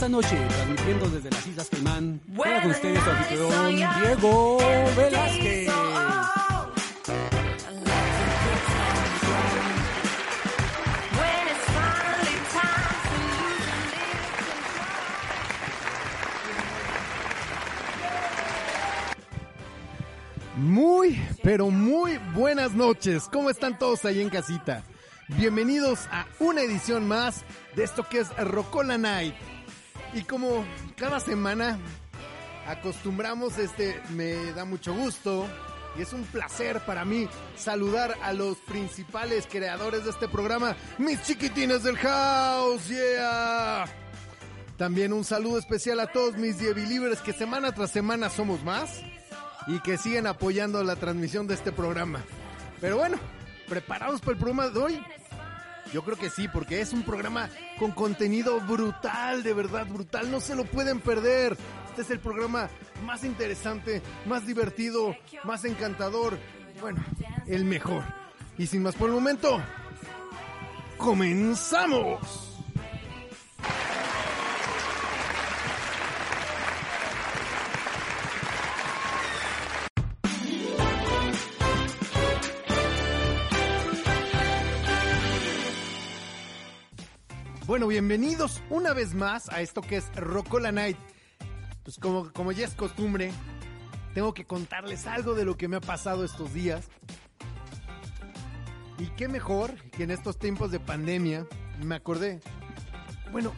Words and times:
Esta 0.00 0.08
noche, 0.08 0.34
transmitiendo 0.48 1.10
desde 1.10 1.30
las 1.30 1.46
Islas 1.46 1.68
Caimán, 1.68 2.20
queda 2.42 2.62
con 2.62 2.70
ustedes 2.70 3.04
su 3.04 3.10
anfitrión 3.10 3.76
Diego 4.00 4.58
Velázquez. 4.96 5.70
Muy, 20.56 21.22
pero 21.42 21.68
muy 21.68 22.16
buenas 22.32 22.72
noches. 22.72 23.28
¿Cómo 23.30 23.50
están 23.50 23.78
todos 23.78 24.06
ahí 24.06 24.22
en 24.22 24.30
casita? 24.30 24.82
Bienvenidos 25.28 26.08
a 26.10 26.26
una 26.38 26.62
edición 26.62 27.06
más 27.06 27.44
de 27.76 27.84
esto 27.84 28.08
que 28.08 28.20
es 28.20 28.34
Rocola 28.38 28.96
Night. 28.96 29.34
Y 30.12 30.22
como 30.22 30.64
cada 30.96 31.20
semana 31.20 31.78
acostumbramos, 32.66 33.58
este 33.58 34.00
me 34.10 34.52
da 34.52 34.64
mucho 34.64 34.94
gusto 34.94 35.46
y 35.96 36.02
es 36.02 36.12
un 36.12 36.22
placer 36.24 36.80
para 36.80 37.04
mí 37.04 37.28
saludar 37.56 38.16
a 38.22 38.32
los 38.32 38.58
principales 38.58 39.46
creadores 39.50 40.04
de 40.04 40.10
este 40.10 40.28
programa, 40.28 40.76
mis 40.98 41.22
chiquitines 41.22 41.82
del 41.82 41.96
house, 41.96 42.88
yeah. 42.88 43.86
También 44.76 45.12
un 45.12 45.24
saludo 45.24 45.58
especial 45.58 46.00
a 46.00 46.06
todos 46.06 46.36
mis 46.36 46.56
The 46.56 46.72
Believers 46.72 47.20
que 47.20 47.32
semana 47.32 47.72
tras 47.72 47.90
semana 47.90 48.30
somos 48.30 48.62
más 48.64 49.02
y 49.66 49.78
que 49.80 49.98
siguen 49.98 50.26
apoyando 50.26 50.82
la 50.82 50.96
transmisión 50.96 51.46
de 51.46 51.54
este 51.54 51.70
programa. 51.70 52.24
Pero 52.80 52.96
bueno, 52.96 53.18
¿preparados 53.68 54.20
para 54.20 54.32
el 54.32 54.38
programa 54.38 54.68
de 54.68 54.78
hoy? 54.78 55.02
Yo 55.92 56.02
creo 56.02 56.16
que 56.16 56.30
sí, 56.30 56.48
porque 56.48 56.80
es 56.80 56.92
un 56.92 57.02
programa 57.02 57.48
con 57.78 57.90
contenido 57.92 58.60
brutal, 58.60 59.42
de 59.42 59.54
verdad 59.54 59.86
brutal, 59.86 60.30
no 60.30 60.40
se 60.40 60.54
lo 60.54 60.64
pueden 60.64 61.00
perder. 61.00 61.56
Este 61.88 62.02
es 62.02 62.10
el 62.10 62.20
programa 62.20 62.68
más 63.04 63.24
interesante, 63.24 64.00
más 64.26 64.46
divertido, 64.46 65.16
más 65.44 65.64
encantador, 65.64 66.38
bueno, 66.80 67.04
el 67.46 67.64
mejor. 67.64 68.04
Y 68.56 68.66
sin 68.66 68.82
más 68.82 68.94
por 68.94 69.08
el 69.08 69.14
momento, 69.14 69.60
comenzamos. 70.96 72.50
Bueno, 87.70 87.86
bienvenidos 87.86 88.60
una 88.68 88.92
vez 88.94 89.14
más 89.14 89.48
a 89.48 89.60
esto 89.60 89.80
que 89.80 89.98
es 89.98 90.12
Rocola 90.16 90.72
Night. 90.72 90.96
Pues 91.84 92.00
como, 92.00 92.32
como 92.32 92.50
ya 92.50 92.66
es 92.66 92.74
costumbre, 92.74 93.30
tengo 94.12 94.34
que 94.34 94.44
contarles 94.44 95.06
algo 95.06 95.36
de 95.36 95.44
lo 95.44 95.56
que 95.56 95.68
me 95.68 95.76
ha 95.76 95.80
pasado 95.80 96.24
estos 96.24 96.52
días. 96.52 96.88
Y 98.98 99.06
qué 99.10 99.28
mejor 99.28 99.72
que 99.92 100.02
en 100.02 100.10
estos 100.10 100.36
tiempos 100.36 100.72
de 100.72 100.80
pandemia 100.80 101.46
me 101.84 101.94
acordé. 101.94 102.40
Bueno, 103.30 103.52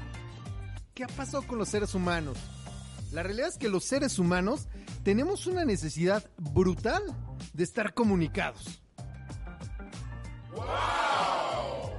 ¿qué 0.93 1.05
ha 1.05 1.09
pasado 1.09 1.47
con 1.47 1.57
los 1.57 1.71
seres 1.71 1.95
humanos? 1.95 2.37
La 3.13 3.23
realidad 3.23 3.49
es 3.49 3.57
que 3.57 3.71
los 3.71 3.85
seres 3.85 4.19
humanos 4.19 4.69
tenemos 5.05 5.47
una 5.47 5.65
necesidad 5.65 6.31
brutal 6.37 7.03
de 7.55 7.65
estar 7.65 7.95
comunicados. 7.95 8.83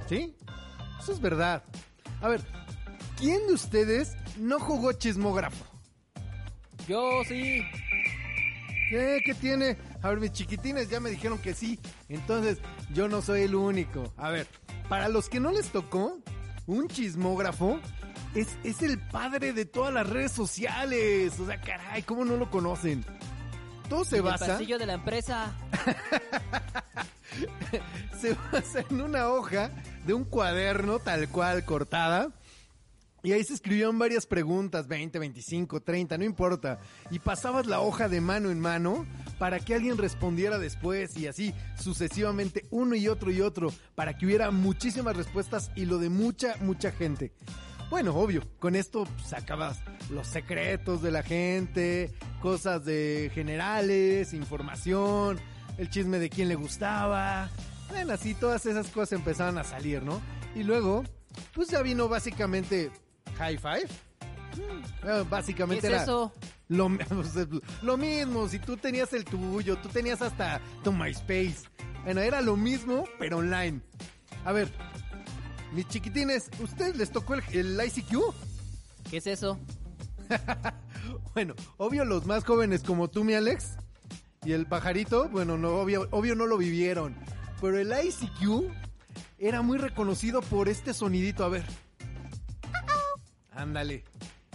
¿Sí? 0.08 0.36
Eso 1.00 1.10
es 1.10 1.20
verdad. 1.20 1.64
A 2.24 2.28
ver, 2.28 2.40
¿quién 3.18 3.46
de 3.46 3.52
ustedes 3.52 4.16
no 4.38 4.58
jugó 4.58 4.94
chismógrafo? 4.94 5.62
Yo 6.88 7.22
sí. 7.28 7.60
¿Qué, 8.88 9.20
¿Qué 9.26 9.34
tiene? 9.34 9.76
A 10.00 10.08
ver, 10.08 10.20
mis 10.20 10.32
chiquitines 10.32 10.88
ya 10.88 11.00
me 11.00 11.10
dijeron 11.10 11.36
que 11.36 11.52
sí. 11.52 11.78
Entonces, 12.08 12.60
yo 12.94 13.08
no 13.08 13.20
soy 13.20 13.42
el 13.42 13.54
único. 13.54 14.14
A 14.16 14.30
ver, 14.30 14.46
para 14.88 15.10
los 15.10 15.28
que 15.28 15.38
no 15.38 15.50
les 15.52 15.68
tocó, 15.68 16.18
un 16.66 16.88
chismógrafo 16.88 17.78
es, 18.34 18.56
es 18.64 18.80
el 18.80 18.98
padre 19.08 19.52
de 19.52 19.66
todas 19.66 19.92
las 19.92 20.08
redes 20.08 20.32
sociales. 20.32 21.38
O 21.38 21.44
sea, 21.46 21.60
caray, 21.60 22.04
¿cómo 22.04 22.24
no 22.24 22.38
lo 22.38 22.50
conocen? 22.50 23.04
Todo 23.90 24.02
se 24.06 24.16
En 24.16 24.24
el 24.24 24.30
basa. 24.30 24.46
pasillo 24.46 24.78
de 24.78 24.86
la 24.86 24.94
empresa. 24.94 25.52
se 28.20 28.36
basa 28.52 28.84
en 28.90 29.00
una 29.00 29.28
hoja 29.28 29.70
de 30.06 30.14
un 30.14 30.24
cuaderno 30.24 30.98
tal 30.98 31.28
cual 31.28 31.64
cortada. 31.64 32.30
Y 33.22 33.32
ahí 33.32 33.42
se 33.42 33.54
escribían 33.54 33.98
varias 33.98 34.26
preguntas, 34.26 34.86
20, 34.86 35.18
25, 35.18 35.80
30, 35.80 36.18
no 36.18 36.24
importa. 36.24 36.78
Y 37.10 37.20
pasabas 37.20 37.66
la 37.66 37.80
hoja 37.80 38.06
de 38.06 38.20
mano 38.20 38.50
en 38.50 38.60
mano 38.60 39.06
para 39.38 39.60
que 39.60 39.74
alguien 39.74 39.96
respondiera 39.96 40.58
después 40.58 41.16
y 41.16 41.26
así 41.26 41.54
sucesivamente 41.80 42.66
uno 42.70 42.94
y 42.94 43.08
otro 43.08 43.30
y 43.30 43.40
otro 43.40 43.72
para 43.94 44.18
que 44.18 44.26
hubiera 44.26 44.50
muchísimas 44.50 45.16
respuestas 45.16 45.70
y 45.74 45.86
lo 45.86 45.96
de 45.96 46.10
mucha, 46.10 46.56
mucha 46.60 46.92
gente. 46.92 47.32
Bueno, 47.88 48.14
obvio, 48.14 48.42
con 48.58 48.76
esto 48.76 49.06
sacabas 49.24 49.78
los 50.10 50.26
secretos 50.26 51.00
de 51.00 51.10
la 51.10 51.22
gente, 51.22 52.12
cosas 52.42 52.84
de 52.84 53.30
generales, 53.34 54.34
información, 54.34 55.38
el 55.78 55.90
chisme 55.90 56.18
de 56.18 56.30
quién 56.30 56.48
le 56.48 56.54
gustaba. 56.54 57.50
Bueno, 57.88 58.14
así 58.14 58.34
todas 58.34 58.64
esas 58.66 58.88
cosas 58.88 59.12
empezaban 59.12 59.58
a 59.58 59.64
salir, 59.64 60.02
¿no? 60.02 60.20
Y 60.54 60.62
luego, 60.62 61.04
pues 61.54 61.68
ya 61.68 61.82
vino 61.82 62.08
básicamente 62.08 62.90
High 63.38 63.58
Five. 63.58 63.88
Mm, 64.56 65.02
¿Qué 65.02 65.28
Básicamente 65.28 65.86
es 65.86 65.92
era 65.92 66.02
eso? 66.02 66.32
lo, 66.68 66.88
lo 67.82 67.96
mismo, 67.96 68.48
si 68.48 68.58
tú 68.58 68.76
tenías 68.76 69.12
el 69.12 69.24
tuyo, 69.24 69.76
tú 69.76 69.88
tenías 69.88 70.22
hasta 70.22 70.60
tu 70.82 70.92
MySpace. 70.92 71.68
Bueno, 72.04 72.20
era 72.20 72.40
lo 72.40 72.56
mismo, 72.56 73.04
pero 73.18 73.38
online. 73.38 73.80
A 74.44 74.52
ver, 74.52 74.68
mis 75.72 75.88
chiquitines, 75.88 76.50
¿ustedes 76.62 76.96
les 76.96 77.10
tocó 77.10 77.34
el, 77.34 77.42
el 77.52 77.80
ICQ? 77.86 78.18
¿Qué 79.10 79.16
es 79.18 79.26
eso? 79.26 79.58
Bueno, 81.34 81.54
obvio 81.78 82.04
los 82.04 82.26
más 82.26 82.44
jóvenes 82.44 82.84
como 82.84 83.08
tú, 83.08 83.24
mi 83.24 83.34
Alex, 83.34 83.76
y 84.44 84.52
el 84.52 84.66
pajarito, 84.66 85.28
bueno, 85.28 85.56
no, 85.56 85.76
obvio, 85.76 86.08
obvio 86.10 86.34
no 86.34 86.46
lo 86.46 86.58
vivieron. 86.58 87.14
Pero 87.60 87.78
el 87.78 87.92
ICQ 87.92 88.70
era 89.38 89.62
muy 89.62 89.78
reconocido 89.78 90.42
por 90.42 90.68
este 90.68 90.92
sonidito, 90.92 91.44
a 91.44 91.48
ver. 91.48 91.64
Ándale. 93.52 94.04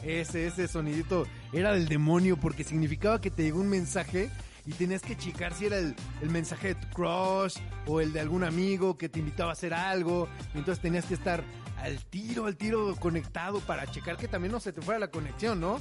Ese, 0.04 0.48
ese 0.48 0.68
sonidito 0.68 1.26
era 1.52 1.74
del 1.74 1.88
demonio 1.88 2.38
porque 2.38 2.64
significaba 2.64 3.20
que 3.20 3.32
te 3.32 3.44
llegó 3.44 3.60
un 3.60 3.70
mensaje 3.70 4.30
y 4.66 4.72
tenías 4.72 5.02
que 5.02 5.18
checar 5.18 5.54
si 5.54 5.66
era 5.66 5.78
el, 5.78 5.96
el 6.22 6.30
mensaje 6.30 6.70
de 6.70 6.76
tu 6.76 6.88
crush 6.90 7.58
o 7.86 8.00
el 8.00 8.14
de 8.14 8.20
algún 8.22 8.44
amigo 8.44 8.98
que 8.98 9.10
te 9.10 9.20
invitaba 9.20 9.50
a 9.50 9.54
hacer 9.54 9.74
algo. 9.74 10.30
Y 10.54 10.60
entonces 10.60 10.82
tenías 10.82 11.06
que 11.06 11.16
estar 11.16 11.44
al 11.78 12.06
tiro, 12.06 12.46
al 12.46 12.56
tiro 12.56 12.96
conectado 12.98 13.60
para 13.62 13.88
checar 13.88 14.18
que 14.18 14.28
también 14.28 14.52
no 14.52 14.60
se 14.60 14.72
te 14.72 14.82
fuera 14.82 15.00
la 15.00 15.10
conexión, 15.10 15.60
¿no? 15.60 15.80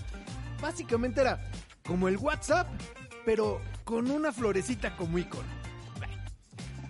Básicamente 0.61 1.21
era 1.21 1.51
como 1.85 2.09
el 2.09 2.17
WhatsApp, 2.17 2.69
pero 3.29 3.61
con 3.85 4.11
una 4.11 4.33
florecita 4.33 4.97
como 4.97 5.19
icono. 5.19 5.47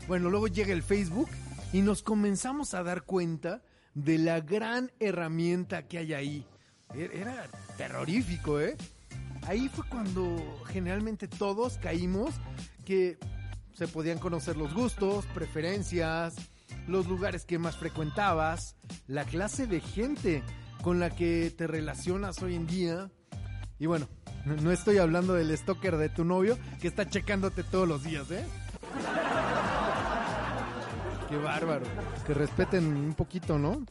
Bueno, 0.07 0.31
luego 0.31 0.47
llega 0.47 0.73
el 0.73 0.85
Facebook 0.85 1.29
y 1.73 1.83
nos 1.83 2.05
comenzamos 2.05 2.75
a 2.75 2.85
dar 2.85 3.03
cuenta 3.03 3.61
de 3.95 4.19
la 4.19 4.41
gran 4.41 4.93
herramienta 5.01 5.89
que 5.89 5.99
hay 5.99 6.15
ahí. 6.15 6.47
E- 6.95 7.11
Era 7.13 7.49
terrorífico, 7.77 8.61
¿eh? 8.61 8.77
Ahí 9.49 9.69
fue 9.69 9.85
cuando 9.89 10.63
generalmente 10.69 11.27
todos 11.27 11.77
caímos 11.79 12.37
que 12.85 13.19
se 13.75 13.89
podían 13.89 14.21
conocer 14.21 14.57
los 14.57 14.73
gustos, 14.75 15.27
preferencias, 15.35 16.37
los 16.87 17.09
lugares 17.09 17.47
que 17.47 17.59
más 17.59 17.77
frecuentabas, 17.77 18.77
la 19.09 19.25
clase 19.25 19.67
de 19.67 19.81
gente 19.81 20.45
con 20.85 21.01
la 21.01 21.11
que 21.11 21.51
te 21.51 21.67
relacionas 21.67 22.41
hoy 22.45 22.55
en 22.55 22.69
día. 22.69 23.11
Y 23.81 23.87
bueno, 23.87 24.09
no- 24.57 24.71
estoy 24.73 24.99
hablando 24.99 25.35
del 25.35 25.57
stalker 25.57 25.97
de 25.97 26.09
tu 26.09 26.25
novio 26.25 26.59
que 26.81 26.89
está 26.89 27.09
checándote 27.09 27.63
todos 27.63 27.87
los 27.89 28.03
días, 28.05 28.31
¿eh? 28.31 28.45
Qué 31.29 31.37
bárbaro. 31.37 31.85
Que 32.27 32.35
respeten 32.35 32.87
un 32.87 33.15
poquito, 33.15 33.59
¿no? 33.59 33.85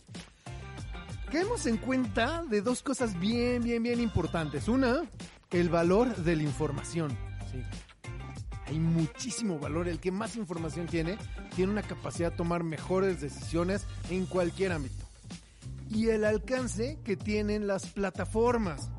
Caemos 1.31 1.65
en 1.68 1.77
cuenta 1.77 2.44
de 2.50 2.62
dos 2.62 2.81
cosas 2.81 3.19
bien, 3.19 3.62
bien, 3.63 3.83
bien 3.83 4.00
importantes. 4.00 4.68
Una, 4.68 5.04
el 5.51 5.69
valor 5.69 6.15
de 6.15 6.36
la 6.36 6.44
información. 6.44 7.12
Sí. 7.51 7.62
Hay 8.68 8.80
muchísimo 8.80 9.59
valor. 9.59 9.88
El 9.88 10.00
que 10.00 10.12
más 10.12 10.36
información 10.36 10.88
tiene, 10.88 11.18
tiene 11.56 11.71
una 11.74 11.83
capacidad 11.83 12.31
de 12.31 12.38
tomar 12.38 12.63
mejores 12.63 13.21
decisiones 13.21 13.86
en 14.09 14.25
cualquier 14.25 14.71
ámbito. 14.71 15.06
Y 15.89 16.09
el 16.09 16.25
alcance 16.25 16.98
que 17.06 17.15
tienen 17.15 17.68
las 17.68 17.86
plataformas. 17.88 18.89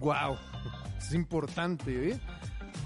Wow, 0.00 0.36
es 0.98 1.14
importante, 1.14 2.10
¿eh? 2.10 2.20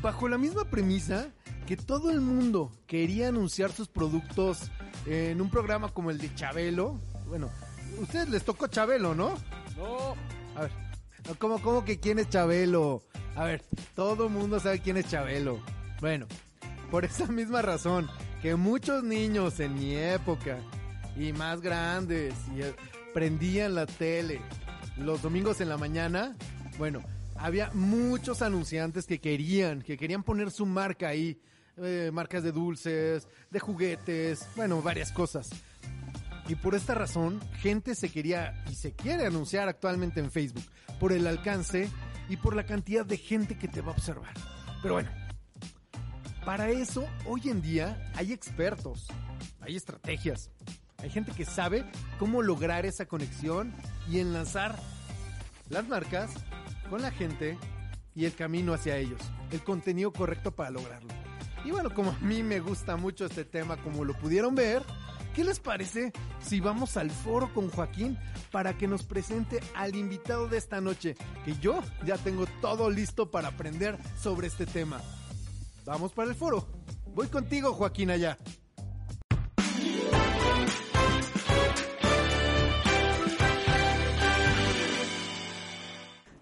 Bajo 0.01 0.29
la 0.29 0.39
misma 0.39 0.65
premisa 0.65 1.29
que 1.67 1.77
todo 1.77 2.11
el 2.11 2.21
mundo 2.21 2.71
quería 2.87 3.29
anunciar 3.29 3.73
sus 3.73 3.89
productos 3.89 4.71
en 5.07 5.41
un 5.41 5.51
programa 5.51 5.89
como 5.89 6.11
el 6.11 6.19
de 6.19 6.35
Chabelo. 6.35 7.01
Bueno, 7.27 7.51
ustedes 7.99 8.29
les 8.29 8.45
tocó 8.45 8.69
Chabelo, 8.69 9.15
¿no? 9.15 9.35
No. 9.77 10.15
A 10.55 10.63
ver, 10.63 10.71
¿cómo, 11.39 11.61
cómo 11.61 11.85
que 11.85 11.99
quién 11.99 12.19
es 12.19 12.29
Chabelo? 12.29 13.03
A 13.35 13.45
ver, 13.45 13.63
todo 13.95 14.27
el 14.27 14.33
mundo 14.33 14.61
sabe 14.61 14.81
quién 14.81 14.97
es 14.97 15.09
Chabelo. 15.09 15.61
Bueno, 16.01 16.27
por 16.91 17.05
esa 17.05 17.27
misma 17.27 17.63
razón 17.63 18.09
que 18.43 18.55
muchos 18.55 19.03
niños 19.03 19.61
en 19.61 19.75
mi 19.75 19.95
época 19.95 20.59
y 21.17 21.33
más 21.33 21.61
grandes 21.61 22.35
y, 22.55 22.63
prendían 23.13 23.75
la 23.75 23.87
tele 23.87 24.41
los 24.99 25.23
domingos 25.23 25.61
en 25.61 25.69
la 25.69 25.79
mañana, 25.79 26.37
bueno, 26.77 27.03
había 27.37 27.71
muchos 27.73 28.43
anunciantes 28.43 29.07
que 29.07 29.21
querían, 29.21 29.83
que 29.83 29.97
querían 29.97 30.23
poner 30.23 30.51
su 30.51 30.67
marca 30.67 31.09
ahí, 31.09 31.41
eh, 31.77 32.11
marcas 32.13 32.43
de 32.43 32.53
dulces, 32.53 33.29
de 33.51 33.61
juguetes, 33.61 34.49
bueno, 34.57 34.83
varias 34.83 35.13
cosas. 35.13 35.51
Y 36.49 36.55
por 36.57 36.75
esta 36.75 36.95
razón, 36.95 37.41
gente 37.59 37.95
se 37.95 38.11
quería 38.11 38.65
y 38.71 38.75
se 38.75 38.93
quiere 38.93 39.27
anunciar 39.27 39.69
actualmente 39.69 40.21
en 40.21 40.31
Facebook 40.31 40.65
por 40.99 41.13
el 41.13 41.27
alcance 41.27 41.89
y 42.29 42.37
por 42.37 42.57
la 42.57 42.65
cantidad 42.65 43.07
de 43.07 43.19
gente 43.19 43.57
que 43.57 43.69
te 43.69 43.81
va 43.81 43.89
a 43.89 43.95
observar. 43.95 44.35
Pero 44.83 44.95
bueno, 44.95 45.11
para 46.45 46.71
eso 46.71 47.07
hoy 47.27 47.43
en 47.51 47.61
día 47.61 48.11
hay 48.15 48.33
expertos, 48.33 49.07
hay 49.61 49.77
estrategias, 49.77 50.51
hay 51.01 51.11
gente 51.11 51.33
que 51.33 51.45
sabe 51.45 51.85
cómo 52.19 52.43
lograr 52.43 52.85
esa 52.85 53.07
conexión 53.07 53.73
y 54.11 54.19
enlazar 54.19 54.79
las 55.69 55.87
marcas 55.87 56.31
con 56.91 57.03
la 57.03 57.11
gente 57.11 57.57
y 58.15 58.25
el 58.25 58.35
camino 58.35 58.75
hacia 58.75 58.97
ellos, 58.97 59.21
el 59.53 59.63
contenido 59.63 60.13
correcto 60.13 60.51
para 60.51 60.71
lograrlo. 60.71 61.09
Y 61.65 61.71
bueno, 61.71 61.95
como 61.95 62.11
a 62.11 62.19
mí 62.19 62.43
me 62.43 62.61
gusta 62.61 62.97
mucho 62.97 63.27
este 63.27 63.45
tema, 63.45 63.77
como 63.77 64.05
lo 64.05 64.15
pudieron 64.15 64.55
ver, 64.55 64.83
¿qué 65.35 65.45
les 65.45 65.61
parece 65.61 66.13
si 66.41 66.61
vamos 66.61 66.97
al 66.97 67.11
foro 67.11 67.53
con 67.55 67.71
Joaquín 67.71 68.19
para 68.51 68.77
que 68.77 68.89
nos 68.89 69.05
presente 69.05 69.61
al 69.75 69.95
invitado 69.95 70.49
de 70.49 70.59
esta 70.59 70.81
noche? 70.81 71.17
Que 71.45 71.55
yo 71.59 71.81
ya 72.05 72.17
tengo 72.17 72.47
todo 72.61 72.91
listo 72.91 73.31
para 73.31 73.49
aprender 73.49 73.99
sobre 74.21 74.49
este 74.49 74.67
tema. 74.67 75.01
Vamos 75.85 76.13
para 76.13 76.31
el 76.31 76.35
foro. 76.35 76.67
Voy 77.15 77.29
contigo, 77.29 77.73
Joaquín, 77.73 78.11
allá. 78.11 78.37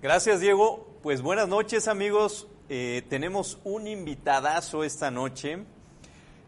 Gracias, 0.07 0.39
Diego. 0.39 0.87
Pues 1.03 1.21
buenas 1.21 1.49
noches, 1.49 1.89
amigos. 1.89 2.47
Eh, 2.69 3.03
tenemos 3.09 3.59
un 3.65 3.89
invitadazo 3.89 4.85
esta 4.85 5.11
noche, 5.11 5.65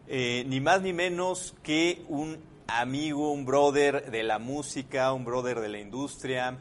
eh, 0.07 0.45
ni 0.47 0.61
más 0.61 0.81
ni 0.81 0.93
menos 0.93 1.57
que 1.65 2.05
un 2.09 2.39
amigo, 2.69 3.33
un 3.33 3.45
brother 3.45 4.13
de 4.13 4.23
la 4.23 4.39
música, 4.39 5.13
un 5.13 5.25
brother 5.25 5.59
de 5.59 5.71
la 5.71 5.81
industria. 5.81 6.57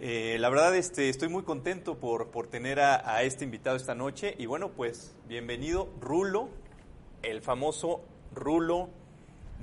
Eh, 0.00 0.36
la 0.38 0.48
verdad, 0.48 0.76
este, 0.76 1.08
estoy 1.08 1.28
muy 1.28 1.42
contento 1.42 1.98
por, 1.98 2.30
por 2.30 2.46
tener 2.46 2.78
a, 2.78 3.16
a 3.16 3.24
este 3.24 3.42
invitado 3.42 3.74
esta 3.76 3.96
noche. 3.96 4.36
Y 4.38 4.46
bueno, 4.46 4.70
pues 4.70 5.16
bienvenido, 5.26 5.88
Rulo, 6.00 6.50
el 7.24 7.42
famoso 7.42 8.04
Rulo 8.32 8.90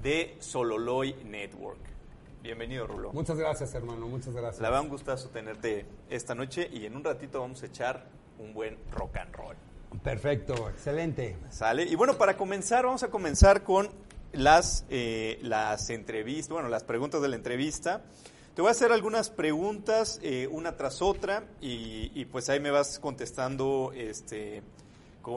de 0.03 0.35
Sololoy 0.39 1.15
Network. 1.23 1.88
Bienvenido, 2.41 2.87
Rulo. 2.87 3.11
Muchas 3.11 3.37
gracias, 3.37 3.73
hermano, 3.73 4.07
muchas 4.07 4.33
gracias. 4.33 4.61
La 4.61 4.69
verdad, 4.69 4.85
un 4.85 4.89
gustazo 4.89 5.29
tenerte 5.29 5.85
esta 6.09 6.35
noche 6.35 6.69
y 6.71 6.85
en 6.85 6.95
un 6.95 7.03
ratito 7.03 7.41
vamos 7.41 7.61
a 7.63 7.65
echar 7.65 8.05
un 8.39 8.53
buen 8.53 8.77
rock 8.91 9.17
and 9.17 9.35
roll. 9.35 9.55
Perfecto, 10.03 10.69
excelente. 10.69 11.35
¿Sale? 11.49 11.83
Y 11.83 11.95
bueno, 11.95 12.17
para 12.17 12.37
comenzar, 12.37 12.85
vamos 12.85 13.03
a 13.03 13.09
comenzar 13.09 13.63
con 13.63 13.89
las, 14.31 14.85
eh, 14.89 15.39
las 15.41 15.89
entrevistas, 15.89 16.53
bueno, 16.53 16.69
las 16.69 16.85
preguntas 16.85 17.21
de 17.21 17.27
la 17.27 17.35
entrevista. 17.35 18.03
Te 18.55 18.61
voy 18.61 18.69
a 18.69 18.71
hacer 18.71 18.91
algunas 18.93 19.29
preguntas, 19.29 20.19
eh, 20.23 20.47
una 20.49 20.77
tras 20.77 21.01
otra, 21.01 21.43
y, 21.59 22.11
y 22.13 22.25
pues 22.25 22.49
ahí 22.49 22.59
me 22.59 22.71
vas 22.71 22.99
contestando 22.99 23.91
este, 23.93 24.63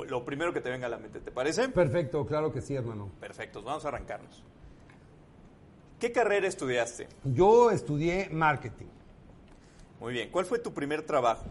lo 0.07 0.25
primero 0.25 0.53
que 0.53 0.61
te 0.61 0.71
venga 0.71 0.87
a 0.87 0.91
la 0.91 0.99
mente. 0.99 1.19
¿Te 1.21 1.33
parece? 1.33 1.69
Perfecto, 1.69 2.25
claro 2.27 2.53
que 2.53 2.61
sí, 2.61 2.77
hermano. 2.77 3.11
Perfecto, 3.21 3.63
vamos 3.63 3.85
a 3.85 3.89
arrancarnos. 3.89 4.45
¿Qué 6.03 6.11
carrera 6.11 6.49
estudiaste? 6.49 7.07
Yo 7.23 7.71
estudié 7.71 8.29
marketing. 8.29 8.89
Muy 10.01 10.13
bien. 10.13 10.31
¿Cuál 10.33 10.47
fue 10.47 10.59
tu 10.59 10.75
primer 10.75 11.03
trabajo? 11.03 11.45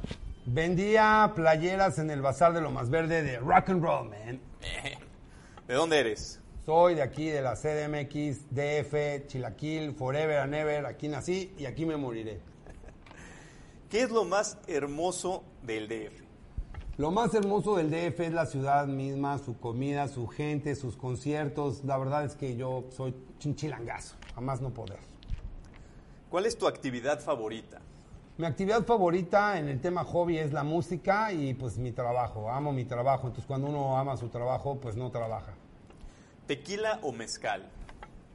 Vendía 0.45 1.31
playeras 1.33 1.99
en 1.99 2.11
el 2.11 2.21
bazar 2.21 2.51
de 2.51 2.59
lo 2.59 2.69
más 2.69 2.89
verde 2.89 3.23
de 3.23 3.39
rock 3.39 3.69
and 3.69 3.81
roll, 3.81 4.09
man. 4.09 4.41
¿De 5.69 5.73
dónde 5.73 6.01
eres? 6.01 6.41
Soy 6.65 6.95
de 6.95 7.01
aquí, 7.01 7.27
de 7.27 7.41
la 7.41 7.55
CDMX, 7.55 8.53
DF, 8.53 9.27
Chilaquil, 9.27 9.93
Forever 9.93 10.39
and 10.39 10.53
Ever. 10.53 10.85
Aquí 10.85 11.07
nací 11.07 11.53
y 11.57 11.63
aquí 11.63 11.85
me 11.85 11.95
moriré. 11.95 12.41
¿Qué 13.89 14.01
es 14.01 14.11
lo 14.11 14.25
más 14.25 14.57
hermoso 14.67 15.45
del 15.63 15.87
DF? 15.87 16.21
Lo 16.97 17.09
más 17.09 17.33
hermoso 17.33 17.77
del 17.77 17.89
DF 17.89 18.19
es 18.19 18.33
la 18.33 18.45
ciudad 18.45 18.85
misma, 18.85 19.39
su 19.39 19.57
comida, 19.57 20.09
su 20.09 20.27
gente, 20.27 20.75
sus 20.75 20.97
conciertos. 20.97 21.85
La 21.85 21.97
verdad 21.97 22.25
es 22.25 22.35
que 22.35 22.57
yo 22.57 22.83
soy 22.89 23.15
chinchilangazo, 23.39 24.17
a 24.35 24.41
más 24.41 24.61
no 24.61 24.69
poder. 24.71 24.99
¿Cuál 26.29 26.45
es 26.45 26.57
tu 26.57 26.67
actividad 26.67 27.19
favorita? 27.19 27.81
Mi 28.37 28.45
actividad 28.45 28.85
favorita 28.85 29.59
en 29.59 29.67
el 29.67 29.81
tema 29.81 30.03
hobby 30.03 30.37
es 30.37 30.53
la 30.53 30.63
música 30.63 31.31
y 31.33 31.53
pues 31.53 31.77
mi 31.77 31.91
trabajo. 31.91 32.49
Amo 32.49 32.71
mi 32.71 32.85
trabajo. 32.85 33.27
Entonces 33.27 33.45
cuando 33.45 33.67
uno 33.67 33.97
ama 33.97 34.17
su 34.17 34.29
trabajo, 34.29 34.79
pues 34.79 34.95
no 34.95 35.11
trabaja. 35.11 35.53
¿Tequila 36.47 36.99
o 37.03 37.11
mezcal? 37.11 37.69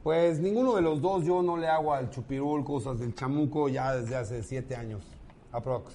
Pues 0.03 0.39
ninguno 0.39 0.75
de 0.75 0.81
los 0.81 1.01
dos 1.01 1.25
yo 1.25 1.41
no 1.41 1.57
le 1.57 1.67
hago 1.67 1.93
al 1.93 2.09
chupirul 2.09 2.63
cosas 2.63 2.99
del 2.99 3.13
chamuco 3.15 3.67
ya 3.67 3.95
desde 3.95 4.15
hace 4.15 4.43
siete 4.43 4.75
años. 4.75 5.03
Aprox. 5.51 5.93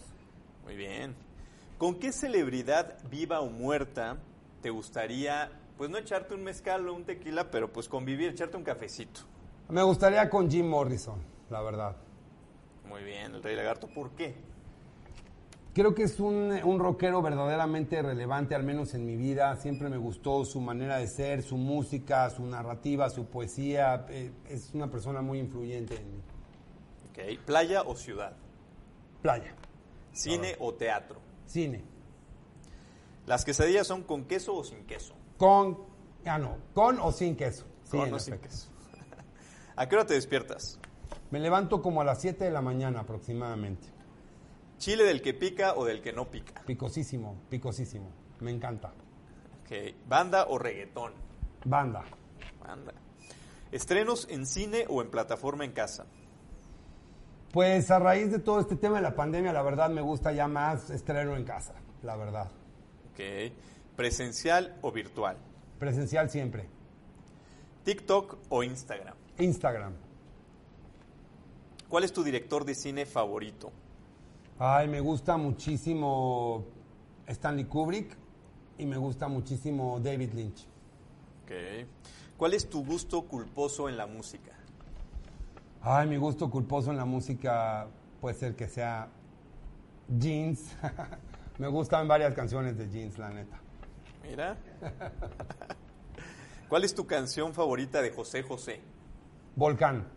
Muy 0.65 0.77
bien. 0.77 1.15
¿Con 1.79 1.95
qué 1.95 2.13
celebridad 2.13 2.99
viva 3.11 3.41
o 3.41 3.49
muerta 3.49 4.19
te 4.61 4.71
gustaría, 4.71 5.51
pues 5.79 5.89
no 5.89 5.99
echarte 5.99 6.35
un 6.35 6.45
mezcal 6.45 6.87
o 6.89 6.95
un 6.95 7.05
tequila, 7.05 7.51
pero 7.51 7.73
pues 7.73 7.89
convivir, 7.89 8.31
echarte 8.31 8.57
un 8.57 8.65
cafecito? 8.65 9.23
Me 9.69 9.83
gustaría 9.83 10.29
con 10.29 10.51
Jim 10.51 10.69
Morrison, 10.69 11.19
la 11.51 11.63
verdad. 11.63 11.97
Muy 12.89 13.03
bien, 13.05 13.35
el 13.35 13.43
Rey 13.43 13.57
Lagarto, 13.57 13.87
¿por 13.89 14.11
qué? 14.11 14.35
Creo 15.75 15.95
que 15.95 16.03
es 16.03 16.21
un, 16.21 16.53
un 16.65 16.79
rockero 16.79 17.23
verdaderamente 17.23 18.03
relevante, 18.03 18.55
al 18.55 18.63
menos 18.63 18.93
en 18.93 19.07
mi 19.07 19.17
vida. 19.17 19.57
Siempre 19.57 19.89
me 19.89 19.97
gustó 19.97 20.45
su 20.45 20.61
manera 20.61 20.99
de 20.99 21.07
ser, 21.07 21.43
su 21.43 21.57
música, 21.57 22.29
su 22.29 22.45
narrativa, 22.45 23.09
su 23.09 23.25
poesía. 23.25 24.05
Eh, 24.11 24.31
es 24.51 24.75
una 24.75 24.91
persona 24.91 25.23
muy 25.23 25.39
influyente 25.39 25.97
en 25.97 26.13
mí. 26.13 26.21
¿Playa 27.47 27.83
o 27.83 27.95
ciudad? 27.97 28.35
Playa, 29.23 29.55
¿Cine 30.13 30.57
o 30.59 30.75
teatro? 30.75 31.21
cine, 31.47 31.85
¿Las 33.27 33.45
quesadillas 33.45 33.87
son 33.87 34.03
con 34.03 34.25
queso 34.25 34.55
o 34.55 34.65
sin 34.65 34.85
queso? 34.85 35.15
con, 35.39 35.79
ah 36.27 36.39
no, 36.39 36.57
con 36.75 36.99
o 36.99 37.13
sin 37.13 37.37
queso. 37.37 37.65
Sí, 37.85 37.97
con 37.97 38.13
o 38.13 38.19
sin 38.19 38.35
efecto. 38.35 38.49
queso. 38.49 38.69
¿A 39.75 39.89
qué 39.89 39.97
hora 39.97 40.07
te 40.07 40.15
despiertas? 40.15 40.79
Me 41.31 41.41
levanto 41.41 41.81
como 41.81 42.03
a 42.03 42.05
las 42.05 42.21
7 42.21 42.45
de 42.45 42.51
la 42.51 42.61
mañana 42.61 43.01
aproximadamente. 43.01 43.89
¿Chile 44.77 45.05
del 45.05 45.23
que 45.23 45.33
pica 45.33 45.75
o 45.75 45.85
del 45.85 46.03
que 46.03 46.13
no 46.13 46.31
pica? 46.31 46.61
Picosísimo, 46.67 47.37
picosísimo. 47.49 48.11
Me 48.41 48.51
encanta. 48.51 48.93
Ok. 49.63 49.95
¿Banda 50.07 50.47
o 50.49 50.59
reggaetón? 50.59 51.13
Banda. 51.65 52.05
Banda. 52.61 52.93
¿Estrenos 53.71 54.27
en 54.29 54.47
cine 54.47 54.85
o 54.89 55.01
en 55.01 55.11
plataforma 55.11 55.65
en 55.65 55.73
casa? 55.73 56.05
Pues 57.53 57.91
a 57.91 57.99
raíz 57.99 58.31
de 58.31 58.39
todo 58.39 58.61
este 58.61 58.77
tema 58.77 58.97
de 58.97 59.03
la 59.03 59.15
pandemia, 59.15 59.53
la 59.53 59.63
verdad 59.63 59.89
me 59.89 60.03
gusta 60.03 60.33
ya 60.33 60.49
más 60.49 60.91
estreno 60.91 61.37
en 61.37 61.45
casa, 61.45 61.75
la 62.03 62.17
verdad. 62.17 62.51
Ok. 63.13 63.53
¿Presencial 63.97 64.77
o 64.83 64.93
virtual? 64.93 65.39
Presencial 65.79 66.29
siempre. 66.29 66.69
¿TikTok 67.85 68.39
o 68.51 68.63
Instagram? 68.63 69.22
Instagram. 69.43 69.93
¿Cuál 71.89 72.05
es 72.05 72.13
tu 72.13 72.23
director 72.25 72.65
de 72.65 72.75
cine 72.75 73.05
favorito? 73.05 73.71
Ay, 74.59 74.89
me 74.89 75.01
gusta 75.01 75.37
muchísimo 75.37 76.65
Stanley 77.27 77.65
Kubrick 77.65 78.17
y 78.79 78.87
me 78.87 78.97
gusta 78.97 79.29
muchísimo 79.29 80.01
David 80.01 80.33
Lynch. 80.33 80.67
Ok. 81.43 81.87
¿Cuál 82.37 82.55
es 82.55 82.69
tu 82.69 82.85
gusto 82.85 83.23
culposo 83.23 83.89
en 83.89 83.97
la 83.97 84.07
música? 84.07 84.53
Ay, 85.83 86.09
mi 86.09 86.17
gusto 86.17 86.49
culposo 86.49 86.91
en 86.91 86.97
la 86.97 87.05
música 87.05 87.89
puede 88.21 88.37
ser 88.37 88.55
que 88.55 88.69
sea 88.69 89.09
Jeans. 90.19 90.77
me 91.59 91.69
gustan 91.69 92.07
varias 92.07 92.35
canciones 92.35 92.79
de 92.79 92.89
Jeans, 92.89 93.19
la 93.19 93.31
neta. 93.31 93.61
Mira. 94.23 94.57
¿Cuál 96.69 96.85
es 96.85 96.95
tu 96.95 97.07
canción 97.07 97.53
favorita 97.53 98.01
de 98.01 98.11
José 98.11 98.43
José? 98.43 98.81
Volcán. 99.57 100.09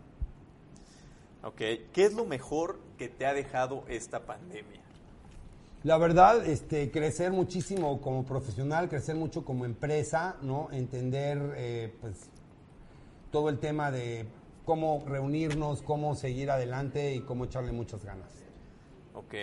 Ok. 1.42 1.58
¿Qué 1.92 2.04
es 2.04 2.14
lo 2.14 2.24
mejor 2.24 2.80
que 2.98 3.08
te 3.08 3.26
ha 3.26 3.34
dejado 3.34 3.84
esta 3.88 4.26
pandemia? 4.26 4.80
La 5.82 5.98
verdad, 5.98 6.44
este, 6.44 6.90
crecer 6.90 7.30
muchísimo 7.30 8.00
como 8.00 8.24
profesional, 8.24 8.88
crecer 8.88 9.14
mucho 9.14 9.44
como 9.44 9.64
empresa, 9.64 10.36
¿no? 10.42 10.68
Entender, 10.72 11.54
eh, 11.56 11.94
pues, 12.00 12.30
todo 13.30 13.48
el 13.50 13.60
tema 13.60 13.90
de 13.92 14.26
cómo 14.64 15.04
reunirnos, 15.06 15.82
cómo 15.82 16.16
seguir 16.16 16.50
adelante 16.50 17.14
y 17.14 17.20
cómo 17.20 17.44
echarle 17.44 17.70
muchas 17.70 18.04
ganas. 18.04 18.32
Ok. 19.14 19.34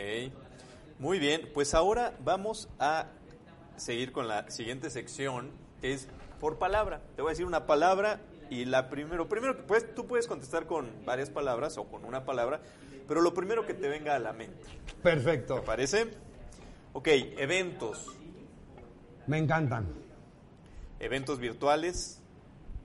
Muy 1.00 1.20
bien. 1.20 1.50
Pues 1.54 1.74
ahora 1.74 2.14
vamos 2.24 2.68
a 2.80 3.08
seguir 3.78 4.12
con 4.12 4.28
la 4.28 4.50
siguiente 4.52 4.90
sección, 4.90 5.52
que 5.80 5.94
es 5.94 6.10
por 6.40 6.58
palabra. 6.58 7.02
Te 7.16 7.22
voy 7.22 7.30
a 7.30 7.34
decir 7.34 7.46
una 7.46 7.66
palabra 7.66 8.20
y 8.50 8.66
la 8.66 8.90
primero, 8.90 9.28
primero 9.28 9.56
que 9.56 9.64
puedes, 9.64 9.94
tú 9.96 10.06
puedes 10.06 10.28
contestar 10.28 10.66
con 10.66 11.06
varias 11.06 11.30
palabras 11.30 11.78
o 11.78 11.86
con 11.86 12.06
una 12.06 12.26
palabra, 12.26 12.62
pero 13.08 13.22
lo 13.22 13.34
primero 13.34 13.66
que 13.66 13.74
te 13.74 13.88
venga 13.88 14.16
a 14.16 14.20
la 14.20 14.34
mente. 14.34 14.64
Perfecto. 15.02 15.56
¿Te 15.56 15.62
parece? 15.62 16.08
Ok, 16.94 17.08
eventos. 17.08 18.16
Me 19.28 19.38
encantan. 19.38 19.88
Eventos 21.00 21.40
virtuales. 21.40 22.22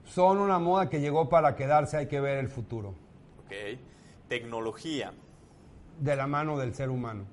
Son 0.05 0.39
una 0.39 0.57
moda 0.57 0.89
que 0.89 0.99
llegó 0.99 1.29
para 1.29 1.55
quedarse, 1.55 1.97
hay 1.97 2.07
que 2.07 2.19
ver 2.19 2.37
el 2.37 2.49
futuro. 2.49 2.95
Ok. 3.45 3.79
Tecnología. 4.27 5.13
De 5.99 6.15
la 6.15 6.27
mano 6.27 6.57
del 6.57 6.73
ser 6.73 6.89
humano. 6.89 7.25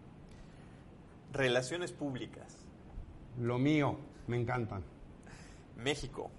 Relaciones 1.32 1.92
públicas. 1.92 2.66
Lo 3.38 3.58
mío, 3.58 3.98
me 4.26 4.38
encantan. 4.38 4.82
México. 5.76 6.30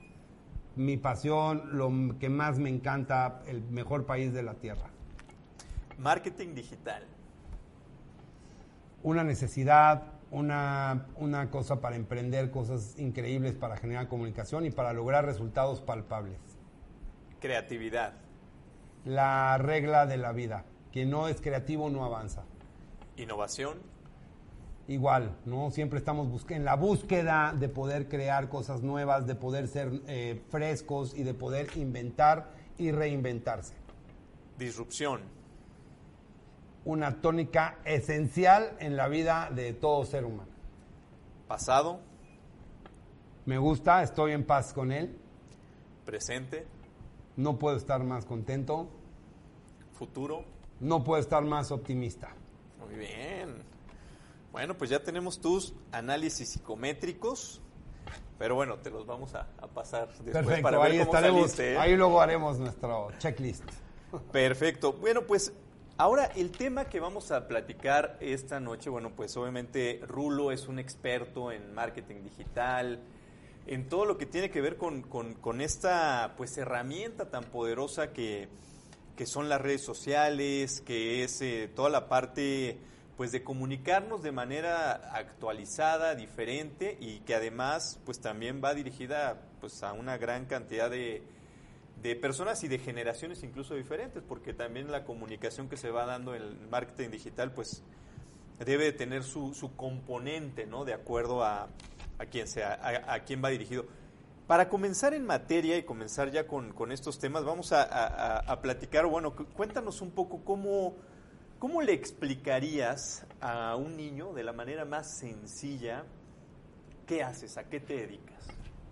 Mi 0.78 0.96
pasión, 0.96 1.76
lo 1.78 1.92
que 2.20 2.30
más 2.30 2.60
me 2.60 2.70
encanta, 2.70 3.42
el 3.48 3.64
mejor 3.64 4.06
país 4.06 4.32
de 4.32 4.44
la 4.44 4.54
tierra. 4.54 4.92
Marketing 5.98 6.54
digital. 6.54 7.04
Una 9.02 9.24
necesidad, 9.24 10.04
una, 10.30 11.08
una 11.16 11.50
cosa 11.50 11.82
para 11.82 11.96
emprender 11.96 12.52
cosas 12.52 12.94
increíbles, 13.00 13.56
para 13.56 13.76
generar 13.78 14.08
comunicación 14.08 14.68
y 14.68 14.72
para 14.72 14.94
lograr 14.94 15.26
resultados 15.26 15.82
palpables. 15.82 16.38
Creatividad. 17.40 18.14
La 19.04 19.58
regla 19.58 20.06
de 20.06 20.18
la 20.18 20.32
vida. 20.32 20.66
Quien 20.92 21.10
no 21.10 21.28
es 21.28 21.42
creativo 21.42 21.90
no 21.90 22.06
avanza. 22.06 22.44
Innovación. 23.16 23.80
Igual, 24.88 25.36
¿no? 25.46 25.70
Siempre 25.70 26.00
estamos 26.00 26.46
en 26.50 26.64
la 26.64 26.76
búsqueda 26.76 27.54
de 27.54 27.68
poder 27.68 28.08
crear 28.08 28.48
cosas 28.48 28.82
nuevas, 28.82 29.28
de 29.28 29.36
poder 29.36 29.68
ser 29.68 29.92
eh, 30.08 30.42
frescos 30.50 31.14
y 31.14 31.24
de 31.24 31.34
poder 31.34 31.68
inventar 31.76 32.52
y 32.78 32.92
reinventarse. 32.92 33.74
Disrupción. 34.58 35.22
Una 36.86 37.20
tónica 37.22 37.80
esencial 37.84 38.78
en 38.80 38.96
la 38.96 39.10
vida 39.10 39.50
de 39.54 39.74
todo 39.74 40.06
ser 40.06 40.24
humano. 40.24 40.52
Pasado. 41.50 42.00
Me 43.46 43.58
gusta, 43.58 44.04
estoy 44.04 44.32
en 44.32 44.46
paz 44.46 44.74
con 44.74 44.92
él, 44.92 45.18
Presente. 46.06 46.66
no 47.38 47.58
puedo 47.58 47.78
estar 47.78 48.04
más 48.04 48.26
contento, 48.26 48.90
Futuro. 49.94 50.44
no 50.82 51.04
puedo 51.04 51.22
estar 51.22 51.44
más 51.46 51.72
optimista. 51.72 52.30
Muy 52.80 52.96
bien. 52.96 53.77
Bueno, 54.58 54.76
pues 54.76 54.90
ya 54.90 55.04
tenemos 55.04 55.40
tus 55.40 55.76
análisis 55.92 56.50
psicométricos, 56.50 57.62
pero 58.40 58.56
bueno, 58.56 58.78
te 58.80 58.90
los 58.90 59.06
vamos 59.06 59.36
a, 59.36 59.42
a 59.60 59.68
pasar 59.68 60.08
después 60.08 60.34
Perfecto, 60.34 60.64
para 60.64 60.80
ver 60.80 60.92
ahí 60.94 61.00
cómo 61.00 61.12
saliste, 61.12 61.74
¿eh? 61.74 61.78
ahí 61.78 61.96
luego 61.96 62.20
haremos 62.20 62.58
nuestro 62.58 63.10
checklist. 63.20 63.64
Perfecto. 64.32 64.94
Bueno, 64.94 65.22
pues 65.28 65.54
ahora 65.98 66.26
el 66.36 66.50
tema 66.50 66.86
que 66.86 67.00
vamos 67.00 67.30
a 67.32 67.48
platicar 67.48 68.18
esta 68.20 68.60
noche, 68.60 68.90
bueno, 68.90 69.12
pues 69.16 69.38
obviamente 69.38 70.02
Rulo 70.08 70.52
es 70.52 70.68
un 70.68 70.80
experto 70.80 71.52
en 71.52 71.76
marketing 71.76 72.24
digital, 72.24 73.00
en 73.68 73.88
todo 73.88 74.06
lo 74.06 74.18
que 74.18 74.26
tiene 74.26 74.50
que 74.50 74.60
ver 74.62 74.78
con, 74.78 75.04
con- 75.04 75.36
con 75.36 75.62
esta 75.62 76.34
pues 76.36 76.58
herramienta 76.58 77.30
tan 77.30 77.44
poderosa 77.44 78.12
que, 78.12 78.48
que 79.16 79.28
son 79.28 79.50
las 79.50 79.62
redes 79.62 79.84
sociales, 79.84 80.82
que 80.82 81.24
es 81.24 81.42
eh, 81.44 81.70
toda 81.76 81.92
la 81.92 82.10
parte 82.10 82.80
pues 83.18 83.32
de 83.32 83.44
comunicarnos 83.44 84.22
de 84.22 84.32
manera 84.32 84.92
actualizada, 85.14 86.14
diferente 86.16 86.98
y 87.02 87.20
que 87.22 87.34
además 87.36 88.00
pues 88.06 88.22
también 88.22 88.62
va 88.64 88.74
dirigida 88.76 89.42
pues 89.60 89.82
a 89.84 89.92
una 89.94 90.18
gran 90.18 90.46
cantidad 90.46 90.90
de, 90.90 91.24
de 92.04 92.16
personas 92.16 92.64
y 92.64 92.68
de 92.68 92.78
generaciones 92.78 93.42
incluso 93.44 93.74
diferentes, 93.74 94.22
porque 94.22 94.54
también 94.54 94.92
la 94.92 95.04
comunicación 95.04 95.68
que 95.68 95.78
se 95.78 95.90
va 95.90 96.06
dando 96.06 96.36
en 96.36 96.44
el 96.44 96.56
marketing 96.70 97.10
digital, 97.10 97.52
pues 97.54 97.82
debe 98.64 98.86
de 98.86 98.94
tener 98.94 99.24
su, 99.24 99.54
su 99.56 99.76
componente, 99.76 100.66
¿no? 100.68 100.86
De 100.86 100.94
acuerdo 100.94 101.44
a, 101.44 101.70
a 102.20 102.26
quién 102.28 102.48
sea, 102.48 102.80
a, 103.08 103.20
quién 103.22 103.44
va 103.44 103.50
dirigido. 103.50 103.86
Para 104.46 104.70
comenzar 104.70 105.14
en 105.14 105.26
materia 105.26 105.76
y 105.78 105.84
comenzar 105.84 106.32
ya 106.32 106.48
con, 106.48 106.72
con 106.72 106.92
estos 106.92 107.20
temas, 107.20 107.44
vamos 107.44 107.72
a, 107.74 107.82
a- 107.84 108.38
a- 108.40 108.62
platicar, 108.62 109.06
bueno, 109.08 109.36
cu- 109.36 109.46
cuéntanos 109.48 110.02
un 110.02 110.12
poco 110.12 110.44
cómo, 110.46 110.96
cómo 111.60 111.82
le 111.82 111.94
explicarías 111.94 113.26
a 113.42 113.76
un 113.76 113.98
niño 113.98 114.34
de 114.34 114.44
la 114.44 114.54
manera 114.54 114.86
más 114.86 115.10
sencilla 115.10 116.04
qué 117.06 117.24
haces, 117.24 117.58
a 117.58 117.64
qué 117.64 117.80
te 117.80 117.96
dedicas. 117.96 118.36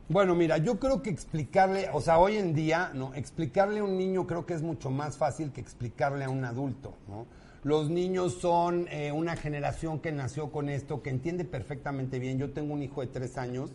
Bueno, 0.07 0.35
mira, 0.35 0.57
yo 0.57 0.79
creo 0.79 1.01
que 1.01 1.09
explicarle, 1.09 1.89
o 1.91 1.99
sea, 1.99 2.19
hoy 2.19 2.37
en 2.37 2.53
día, 2.53 2.91
¿no? 2.93 3.13
Explicarle 3.15 3.79
a 3.79 3.83
un 3.83 3.97
niño 3.97 4.27
creo 4.27 4.45
que 4.45 4.53
es 4.53 4.61
mucho 4.61 4.91
más 4.91 5.17
fácil 5.17 5.51
que 5.51 5.61
explicarle 5.61 6.23
a 6.25 6.29
un 6.29 6.45
adulto, 6.45 6.93
¿no? 7.07 7.25
Los 7.63 7.89
niños 7.89 8.35
son 8.39 8.87
eh, 8.91 9.11
una 9.11 9.35
generación 9.35 9.99
que 9.99 10.11
nació 10.11 10.51
con 10.51 10.69
esto, 10.69 11.01
que 11.01 11.09
entiende 11.09 11.43
perfectamente 11.45 12.19
bien. 12.19 12.37
Yo 12.37 12.51
tengo 12.51 12.73
un 12.75 12.83
hijo 12.83 13.01
de 13.01 13.07
tres 13.07 13.39
años 13.39 13.71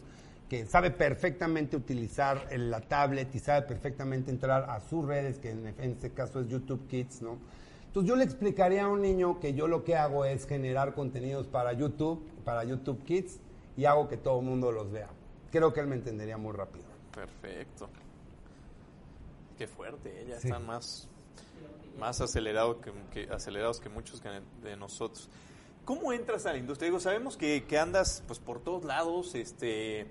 que 0.49 0.65
sabe 0.67 0.93
perfectamente 0.93 1.77
utilizar 1.77 2.47
el- 2.51 2.71
la 2.71 2.81
tablet 2.81 3.35
y 3.35 3.41
sabe 3.41 3.63
perfectamente 3.67 4.31
entrar 4.31 4.71
a 4.71 4.81
sus 4.81 5.05
redes, 5.05 5.39
que 5.39 5.51
en 5.51 5.67
este 5.81 6.11
caso 6.11 6.41
es 6.41 6.49
YouTube 6.49 6.87
Kids, 6.87 7.23
¿no? 7.23 7.39
Entonces 7.91 8.09
yo 8.09 8.15
le 8.15 8.23
explicaría 8.23 8.85
a 8.85 8.89
un 8.89 9.03
niño 9.03 9.41
que 9.41 9.53
yo 9.53 9.67
lo 9.67 9.83
que 9.83 9.97
hago 9.97 10.25
es 10.25 10.47
generar 10.47 10.95
contenidos 10.95 11.49
para 11.49 11.73
YouTube, 11.73 12.25
para 12.45 12.63
YouTube 12.63 13.03
Kids, 13.05 13.41
y 13.77 13.85
hago 13.85 14.07
que 14.09 14.17
todo 14.17 14.39
el 14.39 14.47
mundo 14.47 14.71
los 14.71 14.93
vea. 14.93 15.09
Creo 15.51 15.73
que 15.73 15.81
él 15.81 15.89
me 15.89 15.97
entendería 15.97 16.37
muy 16.39 16.53
rápido. 16.53 16.85
Perfecto. 17.13 17.89
Qué 19.59 19.67
fuerte, 19.67 20.23
ella 20.23 20.39
Sí. 20.39 20.47
está 20.47 20.61
más, 20.61 21.09
más 21.99 22.21
acelerado 22.21 22.81
que, 22.81 22.93
que- 23.13 23.29
acelerados 23.33 23.81
que 23.81 23.89
muchos 23.89 24.23
de 24.63 24.77
nosotros. 24.77 25.29
¿Cómo 25.85 26.13
entras 26.13 26.47
a 26.47 26.53
la 26.53 26.59
industria? 26.59 26.87
Digo, 26.91 27.01
sabemos 27.01 27.37
que, 27.37 27.65
que 27.67 27.77
andas 27.77 28.23
pues 28.29 28.39
por 28.39 28.61
todos 28.61 28.85
lados, 28.85 29.35
este 29.35 30.07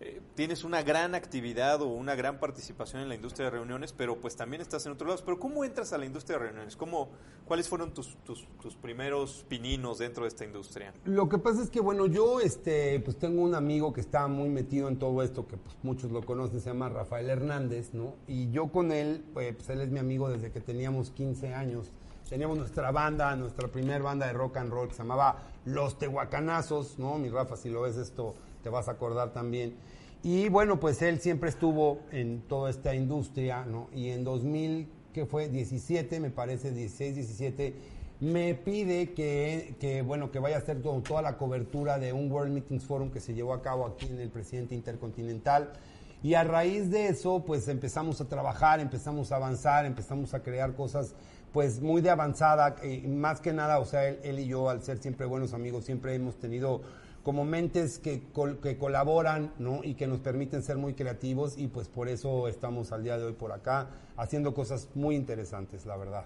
eh, 0.00 0.20
tienes 0.36 0.62
una 0.62 0.82
gran 0.82 1.16
actividad 1.16 1.82
o 1.82 1.88
una 1.88 2.14
gran 2.14 2.38
participación 2.38 3.02
en 3.02 3.08
la 3.08 3.16
industria 3.16 3.46
de 3.46 3.50
reuniones, 3.50 3.92
pero 3.92 4.20
pues 4.20 4.36
también 4.36 4.62
estás 4.62 4.86
en 4.86 4.92
otros 4.92 5.08
lados. 5.08 5.22
Pero 5.22 5.40
¿cómo 5.40 5.64
entras 5.64 5.92
a 5.92 5.98
la 5.98 6.06
industria 6.06 6.38
de 6.38 6.44
reuniones? 6.44 6.76
¿Cómo, 6.76 7.08
¿Cuáles 7.46 7.68
fueron 7.68 7.92
tus, 7.92 8.16
tus, 8.24 8.46
tus 8.60 8.76
primeros 8.76 9.44
pininos 9.48 9.98
dentro 9.98 10.22
de 10.22 10.28
esta 10.28 10.44
industria? 10.44 10.94
Lo 11.04 11.28
que 11.28 11.38
pasa 11.38 11.62
es 11.62 11.70
que, 11.70 11.80
bueno, 11.80 12.06
yo 12.06 12.38
este, 12.38 13.00
pues 13.00 13.18
tengo 13.18 13.42
un 13.42 13.56
amigo 13.56 13.92
que 13.92 14.00
está 14.00 14.28
muy 14.28 14.48
metido 14.48 14.86
en 14.86 15.00
todo 15.00 15.20
esto, 15.20 15.48
que 15.48 15.56
pues 15.56 15.74
muchos 15.82 16.12
lo 16.12 16.24
conocen, 16.24 16.60
se 16.60 16.70
llama 16.70 16.88
Rafael 16.88 17.28
Hernández, 17.28 17.92
¿no? 17.92 18.14
Y 18.28 18.52
yo 18.52 18.68
con 18.68 18.92
él, 18.92 19.24
pues, 19.34 19.56
pues, 19.56 19.68
él 19.70 19.80
es 19.80 19.90
mi 19.90 19.98
amigo 19.98 20.30
desde 20.30 20.52
que 20.52 20.60
teníamos 20.60 21.10
15 21.10 21.54
años. 21.54 21.90
Teníamos 22.28 22.58
nuestra 22.58 22.92
banda, 22.92 23.34
nuestra 23.34 23.66
primer 23.68 24.02
banda 24.02 24.26
de 24.26 24.34
rock 24.34 24.58
and 24.58 24.70
roll 24.70 24.86
que 24.86 24.94
se 24.94 25.02
llamaba 25.02 25.38
Los 25.64 25.98
Tehuacanazos, 25.98 26.98
¿no? 26.98 27.18
Mi 27.18 27.30
Rafa, 27.30 27.56
si 27.56 27.70
lo 27.70 27.80
ves 27.80 27.96
esto, 27.96 28.34
te 28.62 28.68
vas 28.70 28.88
a 28.88 28.92
acordar 28.92 29.32
también. 29.32 29.74
Y 30.22 30.48
bueno, 30.48 30.80
pues 30.80 31.00
él 31.02 31.20
siempre 31.20 31.48
estuvo 31.48 32.00
en 32.10 32.40
toda 32.48 32.70
esta 32.70 32.94
industria, 32.94 33.64
¿no? 33.64 33.88
Y 33.94 34.08
en 34.10 34.24
2000, 34.24 34.88
¿qué 35.12 35.26
fue? 35.26 35.48
17, 35.48 36.18
me 36.20 36.30
parece, 36.30 36.72
16, 36.72 37.14
17, 37.14 37.74
me 38.20 38.54
pide 38.54 39.12
que, 39.12 39.76
que, 39.78 40.02
bueno, 40.02 40.32
que 40.32 40.40
vaya 40.40 40.56
a 40.56 40.58
hacer 40.58 40.82
todo- 40.82 41.00
toda 41.02 41.22
la 41.22 41.36
cobertura 41.38 42.00
de 42.00 42.12
un 42.12 42.30
World 42.32 42.52
Meetings 42.52 42.84
Forum 42.84 43.10
que 43.10 43.20
se 43.20 43.32
llevó 43.34 43.52
a 43.54 43.62
cabo 43.62 43.86
aquí 43.86 44.06
en 44.06 44.18
el 44.20 44.28
Presidente 44.28 44.74
Intercontinental. 44.74 45.72
Y 46.20 46.34
a 46.34 46.42
raíz 46.42 46.90
de 46.90 47.06
eso, 47.06 47.44
pues 47.46 47.68
empezamos 47.68 48.20
a 48.20 48.28
trabajar, 48.28 48.80
empezamos 48.80 49.30
a 49.30 49.36
avanzar, 49.36 49.86
empezamos 49.86 50.34
a 50.34 50.42
crear 50.42 50.74
cosas, 50.74 51.14
pues 51.52 51.80
muy 51.80 52.02
de 52.02 52.10
avanzada. 52.10 52.74
más 53.06 53.40
que 53.40 53.52
nada, 53.52 53.78
o 53.78 53.84
sea, 53.84 54.08
él 54.08 54.40
y 54.40 54.46
yo, 54.48 54.68
al 54.68 54.82
ser 54.82 54.98
siempre 54.98 55.26
buenos 55.26 55.54
amigos, 55.54 55.84
siempre 55.84 56.12
hemos 56.16 56.34
tenido 56.40 56.80
como 57.22 57.44
mentes 57.44 57.98
que, 57.98 58.22
col- 58.32 58.58
que 58.60 58.78
colaboran, 58.78 59.52
¿no? 59.58 59.82
Y 59.84 59.94
que 59.94 60.06
nos 60.06 60.20
permiten 60.20 60.62
ser 60.62 60.76
muy 60.76 60.94
creativos 60.94 61.58
y 61.58 61.68
pues 61.68 61.88
por 61.88 62.08
eso 62.08 62.48
estamos 62.48 62.92
al 62.92 63.04
día 63.04 63.18
de 63.18 63.24
hoy 63.24 63.32
por 63.34 63.52
acá 63.52 63.88
haciendo 64.16 64.54
cosas 64.54 64.88
muy 64.94 65.14
interesantes, 65.16 65.84
la 65.86 65.96
verdad. 65.96 66.24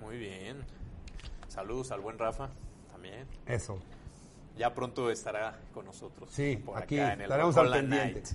Muy 0.00 0.18
bien. 0.18 0.58
Saludos 1.48 1.90
al 1.90 2.00
buen 2.00 2.18
Rafa 2.18 2.50
también. 2.92 3.26
Eso. 3.46 3.78
Ya 4.56 4.74
pronto 4.74 5.10
estará 5.10 5.58
con 5.72 5.86
nosotros. 5.86 6.28
Sí, 6.30 6.56
por 6.56 6.76
aquí 6.76 6.98
acá 6.98 7.12
en 7.14 7.20
el 7.20 7.24
estaremos 7.24 7.56
al 7.56 7.70
pendiente. 7.72 8.20
Night. 8.20 8.26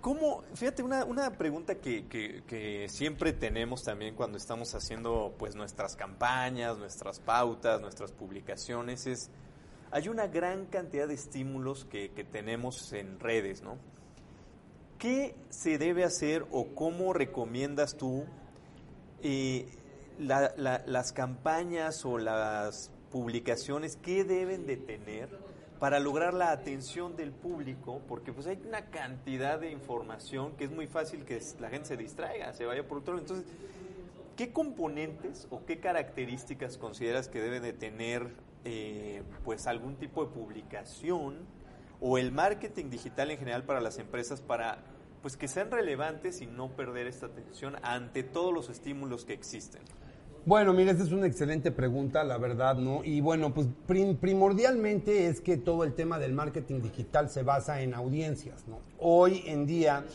¿Cómo? 0.00 0.42
Fíjate, 0.54 0.82
una, 0.82 1.04
una 1.04 1.30
pregunta 1.36 1.74
que, 1.74 2.06
que- 2.06 2.42
que 2.46 2.88
siempre 2.88 3.34
tenemos 3.34 3.82
también 3.82 4.14
cuando 4.14 4.38
estamos 4.38 4.74
haciendo 4.74 5.34
pues 5.38 5.54
nuestras 5.56 5.94
campañas, 5.94 6.78
nuestras 6.78 7.18
pautas, 7.20 7.80
nuestras 7.82 8.10
publicaciones 8.12 9.06
es, 9.06 9.30
hay 9.90 10.08
una 10.08 10.26
gran 10.28 10.66
cantidad 10.66 11.08
de 11.08 11.14
estímulos 11.14 11.84
que, 11.84 12.10
que 12.10 12.24
tenemos 12.24 12.92
en 12.92 13.18
redes, 13.20 13.62
¿no? 13.62 13.76
¿Qué 14.98 15.34
se 15.48 15.78
debe 15.78 16.04
hacer 16.04 16.44
o 16.50 16.74
cómo 16.74 17.12
recomiendas 17.12 17.96
tú 17.96 18.24
eh, 19.22 19.66
la- 20.18 20.52
la- 20.56 20.82
las 20.86 21.12
campañas 21.12 22.04
o 22.04 22.18
las 22.18 22.90
publicaciones 23.10 23.96
que 23.96 24.24
deben 24.24 24.66
de 24.66 24.76
tener 24.76 25.28
para 25.78 25.98
lograr 25.98 26.34
la 26.34 26.52
atención 26.52 27.16
del 27.16 27.32
público? 27.32 28.02
Porque 28.06 28.32
pues 28.32 28.46
hay 28.46 28.58
una 28.66 28.86
cantidad 28.90 29.58
de 29.58 29.70
información 29.70 30.52
que 30.56 30.64
es 30.64 30.70
muy 30.70 30.86
fácil 30.86 31.24
que 31.24 31.40
la 31.58 31.70
gente 31.70 31.88
se 31.88 31.96
distraiga, 31.96 32.52
se 32.52 32.66
vaya 32.66 32.86
por 32.86 32.98
otro 32.98 33.14
lado. 33.14 33.26
Entonces, 33.26 33.46
¿qué 34.36 34.52
componentes 34.52 35.48
o 35.50 35.64
qué 35.64 35.80
características 35.80 36.76
consideras 36.76 37.28
que 37.28 37.40
debe 37.40 37.60
de 37.60 37.72
tener 37.72 38.28
eh, 38.64 39.22
pues 39.44 39.66
algún 39.66 39.96
tipo 39.96 40.24
de 40.24 40.32
publicación 40.32 41.38
o 42.00 42.18
el 42.18 42.32
marketing 42.32 42.90
digital 42.90 43.30
en 43.30 43.38
general 43.38 43.64
para 43.64 43.80
las 43.80 43.98
empresas 43.98 44.40
para 44.40 44.78
pues 45.22 45.36
que 45.36 45.48
sean 45.48 45.70
relevantes 45.70 46.40
y 46.40 46.46
no 46.46 46.68
perder 46.70 47.06
esta 47.06 47.26
atención 47.26 47.76
ante 47.82 48.22
todos 48.22 48.54
los 48.54 48.70
estímulos 48.70 49.26
que 49.26 49.34
existen? 49.34 49.82
Bueno, 50.46 50.72
mira, 50.72 50.92
esta 50.92 51.04
es 51.04 51.12
una 51.12 51.26
excelente 51.26 51.70
pregunta, 51.70 52.24
la 52.24 52.38
verdad, 52.38 52.76
¿no? 52.76 53.04
Y 53.04 53.20
bueno, 53.20 53.52
pues 53.52 53.68
prim- 53.86 54.16
primordialmente 54.16 55.26
es 55.26 55.42
que 55.42 55.58
todo 55.58 55.84
el 55.84 55.92
tema 55.92 56.18
del 56.18 56.32
marketing 56.32 56.80
digital 56.80 57.28
se 57.28 57.42
basa 57.42 57.82
en 57.82 57.92
audiencias, 57.92 58.66
¿no? 58.66 58.78
Hoy 58.98 59.42
en 59.44 59.66
día 59.66 60.06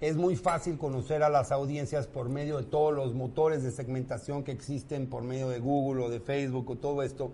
es 0.00 0.16
muy 0.16 0.36
fácil 0.36 0.78
conocer 0.78 1.22
a 1.22 1.28
las 1.28 1.52
audiencias 1.52 2.06
por 2.06 2.30
medio 2.30 2.56
de 2.56 2.64
todos 2.64 2.94
los 2.94 3.12
motores 3.12 3.62
de 3.62 3.70
segmentación 3.70 4.42
que 4.42 4.52
existen, 4.52 5.06
por 5.06 5.22
medio 5.22 5.50
de 5.50 5.60
Google 5.60 6.04
o 6.04 6.08
de 6.08 6.20
Facebook 6.20 6.70
o 6.70 6.76
todo 6.76 7.02
esto. 7.02 7.32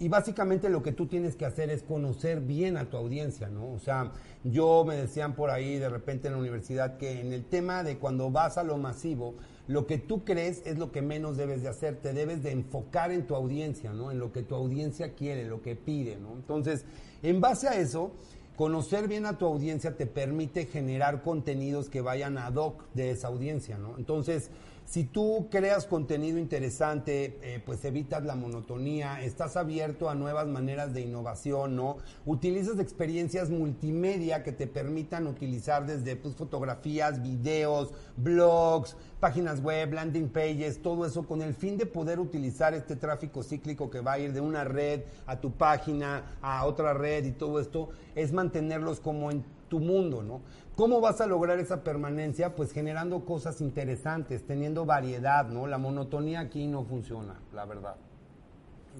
Y 0.00 0.08
básicamente 0.08 0.68
lo 0.68 0.82
que 0.82 0.92
tú 0.92 1.06
tienes 1.06 1.34
que 1.34 1.44
hacer 1.44 1.70
es 1.70 1.82
conocer 1.82 2.40
bien 2.40 2.76
a 2.76 2.88
tu 2.88 2.96
audiencia, 2.96 3.48
¿no? 3.48 3.72
O 3.72 3.80
sea, 3.80 4.12
yo 4.44 4.84
me 4.84 4.94
decían 4.94 5.34
por 5.34 5.50
ahí 5.50 5.78
de 5.78 5.88
repente 5.88 6.28
en 6.28 6.34
la 6.34 6.40
universidad 6.40 6.98
que 6.98 7.20
en 7.20 7.32
el 7.32 7.44
tema 7.44 7.82
de 7.82 7.98
cuando 7.98 8.30
vas 8.30 8.58
a 8.58 8.62
lo 8.62 8.78
masivo, 8.78 9.34
lo 9.66 9.86
que 9.86 9.98
tú 9.98 10.24
crees 10.24 10.62
es 10.64 10.78
lo 10.78 10.92
que 10.92 11.02
menos 11.02 11.36
debes 11.36 11.62
de 11.62 11.68
hacer, 11.68 11.96
te 11.96 12.12
debes 12.12 12.44
de 12.44 12.52
enfocar 12.52 13.10
en 13.10 13.26
tu 13.26 13.34
audiencia, 13.34 13.92
¿no? 13.92 14.12
En 14.12 14.20
lo 14.20 14.32
que 14.32 14.42
tu 14.42 14.54
audiencia 14.54 15.14
quiere, 15.14 15.44
lo 15.44 15.62
que 15.62 15.74
pide, 15.74 16.16
¿no? 16.16 16.32
Entonces, 16.34 16.84
en 17.22 17.40
base 17.40 17.66
a 17.66 17.78
eso, 17.78 18.12
conocer 18.56 19.08
bien 19.08 19.26
a 19.26 19.36
tu 19.36 19.46
audiencia 19.46 19.96
te 19.96 20.06
permite 20.06 20.66
generar 20.66 21.22
contenidos 21.22 21.88
que 21.88 22.00
vayan 22.00 22.38
ad 22.38 22.54
hoc 22.54 22.84
de 22.94 23.10
esa 23.10 23.28
audiencia, 23.28 23.78
¿no? 23.78 23.98
Entonces, 23.98 24.50
si 24.88 25.04
tú 25.04 25.48
creas 25.50 25.84
contenido 25.84 26.38
interesante, 26.38 27.38
eh, 27.42 27.62
pues 27.64 27.84
evitas 27.84 28.24
la 28.24 28.34
monotonía, 28.34 29.20
estás 29.20 29.58
abierto 29.58 30.08
a 30.08 30.14
nuevas 30.14 30.46
maneras 30.46 30.94
de 30.94 31.02
innovación, 31.02 31.76
¿no? 31.76 31.98
Utilizas 32.24 32.78
experiencias 32.78 33.50
multimedia 33.50 34.42
que 34.42 34.52
te 34.52 34.66
permitan 34.66 35.26
utilizar 35.26 35.84
desde 35.84 36.16
pues, 36.16 36.34
fotografías, 36.36 37.22
videos, 37.22 37.92
blogs, 38.16 38.96
páginas 39.20 39.60
web, 39.60 39.92
landing 39.92 40.30
pages, 40.30 40.80
todo 40.80 41.04
eso 41.04 41.26
con 41.26 41.42
el 41.42 41.52
fin 41.52 41.76
de 41.76 41.84
poder 41.84 42.18
utilizar 42.18 42.72
este 42.72 42.96
tráfico 42.96 43.42
cíclico 43.42 43.90
que 43.90 44.00
va 44.00 44.12
a 44.12 44.18
ir 44.20 44.32
de 44.32 44.40
una 44.40 44.64
red 44.64 45.02
a 45.26 45.38
tu 45.38 45.52
página, 45.52 46.38
a 46.40 46.64
otra 46.64 46.94
red 46.94 47.26
y 47.26 47.32
todo 47.32 47.60
esto, 47.60 47.90
es 48.14 48.32
mantenerlos 48.32 49.00
como 49.00 49.30
en 49.30 49.44
tu 49.68 49.80
mundo, 49.80 50.22
¿no? 50.22 50.40
¿Cómo 50.78 51.00
vas 51.00 51.20
a 51.20 51.26
lograr 51.26 51.58
esa 51.58 51.82
permanencia? 51.82 52.54
Pues 52.54 52.72
generando 52.72 53.24
cosas 53.24 53.60
interesantes, 53.60 54.46
teniendo 54.46 54.84
variedad, 54.86 55.44
¿no? 55.48 55.66
La 55.66 55.76
monotonía 55.76 56.38
aquí 56.38 56.68
no 56.68 56.84
funciona, 56.84 57.40
la 57.52 57.64
verdad. 57.64 57.96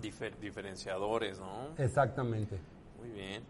Difer- 0.02 0.36
diferenciadores, 0.40 1.38
¿no? 1.38 1.76
Exactamente. 1.78 2.58
Muy 2.98 3.10
bien. 3.10 3.44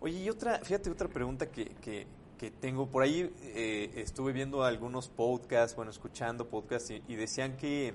Oye, 0.00 0.20
y 0.20 0.30
otra, 0.30 0.60
fíjate, 0.60 0.88
otra 0.88 1.08
pregunta 1.08 1.50
que, 1.50 1.66
que, 1.82 2.06
que 2.38 2.50
tengo. 2.50 2.86
Por 2.86 3.02
ahí 3.02 3.30
eh, 3.42 3.90
estuve 3.96 4.32
viendo 4.32 4.64
algunos 4.64 5.10
podcasts, 5.10 5.76
bueno, 5.76 5.90
escuchando 5.90 6.48
podcasts 6.48 6.90
y, 6.90 7.02
y 7.08 7.16
decían 7.16 7.58
que 7.58 7.92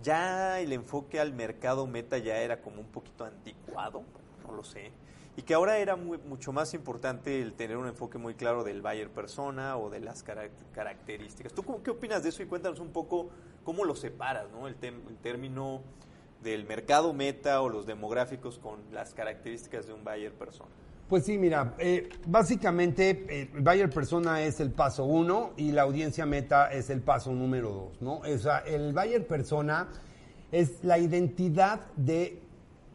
ya 0.00 0.60
el 0.60 0.72
enfoque 0.72 1.18
al 1.18 1.32
mercado 1.32 1.88
meta 1.88 2.18
ya 2.18 2.36
era 2.36 2.62
como 2.62 2.80
un 2.80 2.86
poquito 2.86 3.24
anticuado, 3.24 4.04
lo 4.52 4.64
sé. 4.64 4.92
Y 5.36 5.42
que 5.42 5.54
ahora 5.54 5.78
era 5.78 5.96
mucho 5.96 6.52
más 6.52 6.74
importante 6.74 7.40
el 7.40 7.54
tener 7.54 7.78
un 7.78 7.86
enfoque 7.86 8.18
muy 8.18 8.34
claro 8.34 8.64
del 8.64 8.82
buyer 8.82 9.08
persona 9.08 9.78
o 9.78 9.88
de 9.88 10.00
las 10.00 10.26
carac- 10.26 10.50
características. 10.74 11.54
¿Tú 11.54 11.62
cómo- 11.62 11.82
qué 11.82 11.90
opinas 11.90 12.22
de 12.22 12.28
eso? 12.28 12.42
Y 12.42 12.46
cuéntanos 12.46 12.80
un 12.80 12.90
poco 12.90 13.30
cómo 13.64 13.84
lo 13.84 13.94
separas, 13.96 14.50
¿no? 14.50 14.68
El, 14.68 14.76
el 14.82 15.16
término 15.22 15.80
del 16.42 16.66
mercado 16.66 17.14
meta 17.14 17.62
o 17.62 17.68
los 17.70 17.86
demográficos 17.86 18.58
con 18.58 18.80
las 18.92 19.14
características 19.14 19.86
de 19.86 19.94
un 19.94 20.04
buyer 20.04 20.32
persona. 20.32 20.70
Pues 21.08 21.24
sí, 21.24 21.38
mira, 21.38 21.74
eh, 21.78 22.08
básicamente 22.26 23.24
eh, 23.28 23.50
buyer 23.58 23.88
persona 23.88 24.42
es 24.42 24.60
el 24.60 24.70
paso 24.70 25.04
uno 25.04 25.52
y 25.56 25.72
la 25.72 25.82
audiencia 25.82 26.26
meta 26.26 26.72
es 26.72 26.90
el 26.90 27.00
paso 27.00 27.32
número 27.32 27.70
dos, 27.70 28.02
¿no? 28.02 28.18
O 28.18 28.38
sea, 28.38 28.58
el 28.58 28.92
buyer 28.92 29.26
persona 29.26 29.88
es 30.50 30.82
la 30.84 30.98
identidad 30.98 31.80
de 31.96 32.41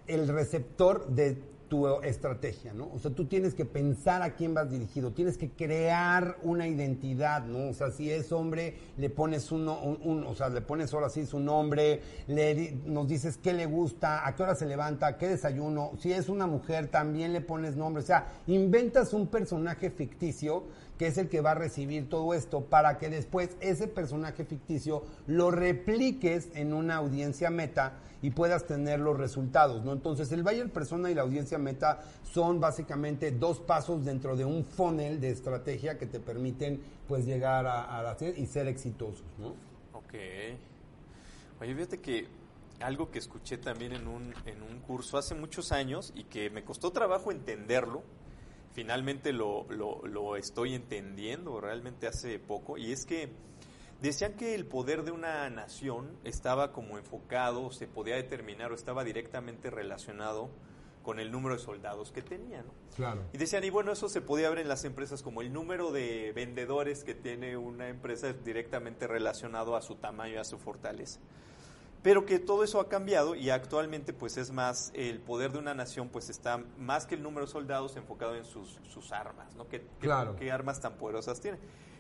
el 0.08 0.28
receptor 0.28 1.08
de 1.08 1.38
tu 1.68 1.88
estrategia, 2.02 2.74
¿no? 2.74 2.90
O 2.94 3.00
sea, 3.00 3.12
tú 3.12 3.26
tienes 3.26 3.54
que 3.54 3.66
pensar 3.66 4.22
a 4.22 4.36
quién 4.36 4.54
vas 4.54 4.70
dirigido, 4.70 5.12
tienes 5.12 5.38
que 5.38 5.50
crear 5.50 6.38
una 6.44 6.68
identidad, 6.68 7.44
¿no? 7.44 7.70
O 7.70 7.74
sea, 7.74 7.92
si 7.92 8.10
es 8.10 8.32
hombre, 8.32 8.76
le 8.98 9.10
pones 9.10 9.52
uno, 9.52 9.80
un, 9.82 10.24
o 10.24 10.34
sea, 10.34 10.50
le 10.50 10.62
pones 10.62 10.94
ahora 10.94 11.10
sí 11.10 11.26
su 11.26 11.40
nombre, 11.40 12.02
le 12.28 12.78
nos 12.86 13.08
dices 13.08 13.38
qué 13.38 13.54
le 13.54 13.66
gusta, 13.66 14.26
a 14.26 14.36
qué 14.36 14.44
hora 14.44 14.56
se 14.56 14.66
levanta, 14.66 15.18
qué 15.18 15.28
desayuno. 15.28 15.92
Si 16.00 16.12
es 16.12 16.30
una 16.30 16.48
mujer, 16.48 16.88
también 16.88 17.34
le 17.34 17.42
pones 17.42 17.76
nombre. 17.76 18.02
O 18.02 18.06
sea, 18.06 18.28
inventas 18.48 19.14
un 19.14 19.28
personaje 19.28 19.90
ficticio 19.90 20.64
que 20.98 21.08
es 21.08 21.18
el 21.18 21.30
que 21.30 21.42
va 21.42 21.52
a 21.52 21.56
recibir 21.56 22.10
todo 22.10 22.34
esto 22.34 22.62
para 22.62 22.98
que 22.98 23.10
después 23.10 23.52
ese 23.62 23.88
personaje 23.88 24.46
ficticio 24.46 25.04
lo 25.28 25.52
repliques 25.52 26.50
en 26.56 26.74
una 26.74 26.96
audiencia 26.96 27.50
meta 27.50 27.94
y 28.22 28.32
puedas 28.32 28.66
tener 28.66 29.00
los 29.00 29.18
resultados, 29.18 29.84
¿no? 29.86 29.94
Entonces, 29.94 30.32
el 30.32 30.44
buyer 30.44 30.72
persona 30.72 31.12
y 31.12 31.14
la 31.14 31.22
audiencia 31.22 31.58
meta 31.58 32.02
son 32.24 32.60
básicamente 32.60 33.32
dos 33.32 33.60
pasos 33.60 34.04
dentro 34.06 34.36
de 34.36 34.46
un 34.46 34.66
funnel 34.66 35.22
de 35.22 35.30
estrategia 35.30 35.98
que 35.98 36.08
te 36.08 36.20
permiten 36.20 36.82
pues 37.08 37.26
llegar 37.26 37.68
a, 37.68 38.00
a 38.00 38.18
y 38.36 38.46
ser 38.48 38.68
exitosos, 38.68 39.24
¿no? 39.38 39.50
Ok. 39.94 40.16
Oye, 41.62 41.76
fíjate 41.76 42.00
que 42.00 42.28
algo 42.80 43.10
que 43.12 43.20
escuché 43.20 43.58
también 43.58 43.94
en 43.94 44.08
un, 44.08 44.34
en 44.46 44.62
un 44.62 44.80
curso 44.80 45.18
hace 45.18 45.36
muchos 45.36 45.72
años 45.72 46.14
y 46.16 46.24
que 46.24 46.50
me 46.50 46.64
costó 46.64 46.92
trabajo 46.92 47.32
entenderlo, 47.32 48.04
finalmente 48.78 49.34
lo, 49.34 49.66
lo, 49.72 50.06
lo 50.06 50.36
estoy 50.36 50.76
entendiendo 50.76 51.60
realmente 51.60 52.06
hace 52.06 52.38
poco, 52.38 52.78
y 52.78 52.92
es 52.92 53.08
que 53.08 53.28
decían 54.04 54.34
que 54.34 54.54
el 54.54 54.68
poder 54.68 55.02
de 55.02 55.10
una 55.10 55.50
nación 55.50 56.16
estaba 56.24 56.74
como 56.74 57.00
enfocado, 57.00 57.72
se 57.72 57.88
podía 57.88 58.18
determinar 58.18 58.72
o 58.72 58.76
estaba 58.76 59.04
directamente 59.04 59.72
relacionado 59.72 60.52
con 61.02 61.20
el 61.20 61.32
número 61.32 61.56
de 61.56 61.62
soldados 61.64 62.12
que 62.12 62.22
tenía, 62.22 62.62
¿no? 62.62 62.72
Claro. 62.96 63.24
Y 63.34 63.40
decían, 63.40 63.64
y 63.64 63.72
bueno, 63.72 63.94
eso 63.94 64.10
se 64.10 64.22
podía 64.22 64.48
ver 64.52 64.60
en 64.60 64.68
las 64.68 64.86
empresas 64.86 65.24
como 65.24 65.42
el 65.42 65.52
número 65.52 65.92
de 65.92 66.32
vendedores 66.36 67.04
que 67.04 67.16
tiene 67.16 67.58
una 67.58 67.90
empresa 67.90 68.30
es 68.30 68.46
directamente 68.46 69.08
relacionado 69.08 69.76
a 69.76 69.82
su 69.82 69.96
tamaño 69.96 70.36
y 70.36 70.38
a 70.38 70.44
su 70.44 70.60
fortaleza. 70.60 71.20
Pero 72.08 72.26
que 72.26 72.40
todo 72.40 72.64
eso 72.64 72.80
ha 72.80 72.88
cambiado 72.88 73.36
y 73.36 73.50
actualmente 73.50 74.14
pues 74.14 74.38
es 74.38 74.50
más, 74.50 74.92
el 74.94 75.20
poder 75.20 75.52
de 75.52 75.60
una 75.60 75.74
nación 75.74 76.08
pues 76.08 76.30
está 76.30 76.64
más 76.78 77.06
que 77.06 77.16
el 77.16 77.22
número 77.22 77.46
de 77.46 77.52
soldados 77.52 77.98
enfocado 77.98 78.34
en 78.38 78.46
sus, 78.46 78.80
sus 78.88 79.12
armas, 79.12 79.54
¿no? 79.56 79.68
¿Qué, 79.68 79.82
qué- 79.82 79.88
Claro. 80.00 80.38
qué 80.38 80.50
armas 80.50 80.80
tan 80.80 80.94
poderosas 80.94 81.42
tienen? 81.42 81.60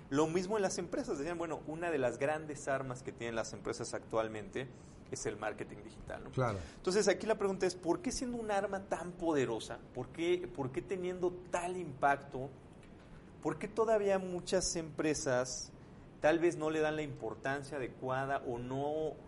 Lo 0.10 0.26
mismo 0.28 0.56
en 0.56 0.62
las 0.64 0.78
empresas, 0.78 1.18
decían, 1.18 1.38
bueno, 1.38 1.60
una 1.68 1.92
de 1.92 1.98
las 1.98 2.20
grandes 2.20 2.70
armas 2.70 3.04
que 3.04 3.12
tienen 3.12 3.36
las 3.36 3.52
empresas 3.52 3.94
actualmente 3.94 4.70
es 5.12 5.26
el 5.26 5.36
marketing 5.36 5.84
digital. 5.84 6.24
¿no? 6.24 6.30
Claro. 6.32 6.58
Entonces 6.78 7.10
aquí 7.10 7.28
la 7.28 7.36
pregunta 7.36 7.66
es, 7.66 7.76
¿por 7.76 8.02
qué 8.02 8.14
siendo 8.14 8.38
un 8.38 8.50
arma 8.50 8.84
tan 8.86 9.12
poderosa? 9.12 9.78
¿Por 9.94 10.08
qué, 10.08 10.50
por 10.56 10.72
qué 10.72 10.82
teniendo 10.82 11.34
tal 11.52 11.76
impacto? 11.76 12.50
¿Por 13.44 13.58
qué 13.60 13.68
todavía 13.68 14.20
muchas 14.20 14.74
empresas 14.78 15.74
tal 16.22 16.40
vez 16.40 16.56
no 16.56 16.70
le 16.70 16.80
dan 16.80 16.96
la 16.96 17.02
importancia 17.02 17.76
adecuada 17.76 18.42
o 18.48 18.58
no 18.58 19.27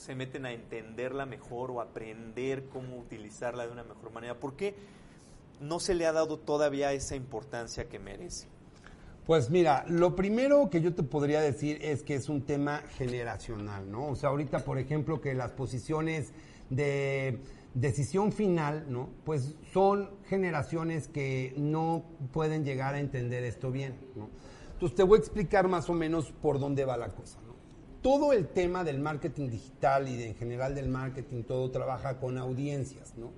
se 0.00 0.14
meten 0.14 0.46
a 0.46 0.52
entenderla 0.52 1.26
mejor 1.26 1.70
o 1.70 1.80
aprender 1.80 2.64
cómo 2.72 2.96
utilizarla 2.98 3.66
de 3.66 3.72
una 3.72 3.84
mejor 3.84 4.12
manera? 4.12 4.40
¿Por 4.40 4.56
qué 4.56 4.74
no 5.60 5.78
se 5.78 5.94
le 5.94 6.06
ha 6.06 6.12
dado 6.12 6.38
todavía 6.38 6.92
esa 6.94 7.16
importancia 7.16 7.88
que 7.88 7.98
merece? 7.98 8.48
Pues 9.26 9.50
mira, 9.50 9.84
lo 9.88 10.16
primero 10.16 10.70
que 10.70 10.80
yo 10.80 10.94
te 10.94 11.02
podría 11.02 11.42
decir 11.42 11.78
es 11.82 12.02
que 12.02 12.14
es 12.14 12.30
un 12.30 12.42
tema 12.42 12.78
generacional, 12.96 13.90
¿no? 13.90 14.08
O 14.08 14.16
sea, 14.16 14.30
ahorita, 14.30 14.64
por 14.64 14.78
ejemplo, 14.78 15.20
que 15.20 15.34
las 15.34 15.52
posiciones 15.52 16.32
de 16.70 17.38
decisión 17.74 18.32
final, 18.32 18.86
¿no? 18.88 19.10
Pues 19.24 19.54
son 19.72 20.10
generaciones 20.28 21.08
que 21.08 21.52
no 21.58 22.04
pueden 22.32 22.64
llegar 22.64 22.94
a 22.94 23.00
entender 23.00 23.44
esto 23.44 23.70
bien, 23.70 23.94
¿no? 24.16 24.30
Entonces 24.72 24.96
te 24.96 25.02
voy 25.02 25.18
a 25.18 25.20
explicar 25.20 25.68
más 25.68 25.90
o 25.90 25.94
menos 25.94 26.32
por 26.32 26.58
dónde 26.58 26.86
va 26.86 26.96
la 26.96 27.12
cosa, 27.12 27.38
¿no? 27.46 27.49
Todo 28.02 28.32
el 28.32 28.48
tema 28.48 28.82
del 28.82 28.98
marketing 28.98 29.50
digital 29.50 30.08
y 30.08 30.22
en 30.22 30.34
general 30.34 30.74
del 30.74 30.88
marketing, 30.88 31.42
todo 31.42 31.70
trabaja 31.70 32.18
con 32.18 32.38
audiencias, 32.38 33.14
¿no? 33.18 33.30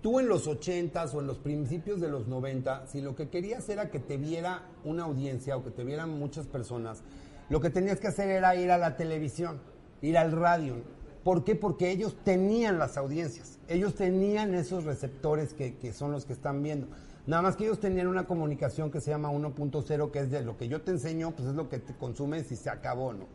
Tú 0.00 0.18
en 0.18 0.28
los 0.28 0.48
80s 0.48 1.12
o 1.12 1.20
en 1.20 1.26
los 1.26 1.38
principios 1.38 2.00
de 2.00 2.08
los 2.08 2.26
90, 2.26 2.86
si 2.86 3.02
lo 3.02 3.14
que 3.14 3.28
querías 3.28 3.68
era 3.68 3.90
que 3.90 3.98
te 3.98 4.16
viera 4.16 4.62
una 4.84 5.04
audiencia 5.04 5.56
o 5.56 5.64
que 5.64 5.70
te 5.70 5.84
vieran 5.84 6.08
muchas 6.08 6.46
personas, 6.46 7.02
lo 7.50 7.60
que 7.60 7.68
tenías 7.68 8.00
que 8.00 8.06
hacer 8.06 8.30
era 8.30 8.56
ir 8.56 8.70
a 8.70 8.78
la 8.78 8.96
televisión, 8.96 9.60
ir 10.00 10.16
al 10.16 10.32
radio. 10.32 10.76
¿Por 11.22 11.44
qué? 11.44 11.54
Porque 11.54 11.90
ellos 11.90 12.16
tenían 12.24 12.78
las 12.78 12.96
audiencias, 12.96 13.58
ellos 13.68 13.94
tenían 13.94 14.54
esos 14.54 14.84
receptores 14.84 15.52
que, 15.52 15.76
que 15.76 15.92
son 15.92 16.12
los 16.12 16.24
que 16.24 16.32
están 16.32 16.62
viendo. 16.62 16.86
Nada 17.26 17.42
más 17.42 17.56
que 17.56 17.64
ellos 17.64 17.80
tenían 17.80 18.06
una 18.06 18.26
comunicación 18.26 18.90
que 18.90 19.02
se 19.02 19.10
llama 19.10 19.30
1.0, 19.30 20.10
que 20.10 20.20
es 20.20 20.30
de 20.30 20.42
lo 20.42 20.56
que 20.56 20.68
yo 20.68 20.80
te 20.80 20.92
enseño, 20.92 21.32
pues 21.32 21.48
es 21.48 21.54
lo 21.54 21.68
que 21.68 21.78
te 21.78 21.92
consumes 21.94 22.50
y 22.52 22.56
se 22.56 22.70
acabó, 22.70 23.12
¿no? 23.12 23.26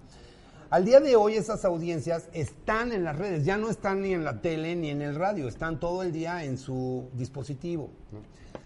Al 0.73 0.85
día 0.85 0.99
de 0.99 1.15
hoy 1.15 1.35
esas 1.35 1.65
audiencias 1.65 2.29
están 2.33 2.93
en 2.93 3.03
las 3.03 3.15
redes, 3.15 3.45
ya 3.45 3.57
no 3.57 3.69
están 3.69 4.01
ni 4.01 4.11
en 4.11 4.23
la 4.23 4.41
tele 4.41 4.75
ni 4.75 4.89
en 4.89 5.03
el 5.03 5.13
radio, 5.13 5.47
están 5.47 5.79
todo 5.79 6.01
el 6.01 6.11
día 6.11 6.45
en 6.45 6.57
su 6.57 7.11
dispositivo. 7.13 7.91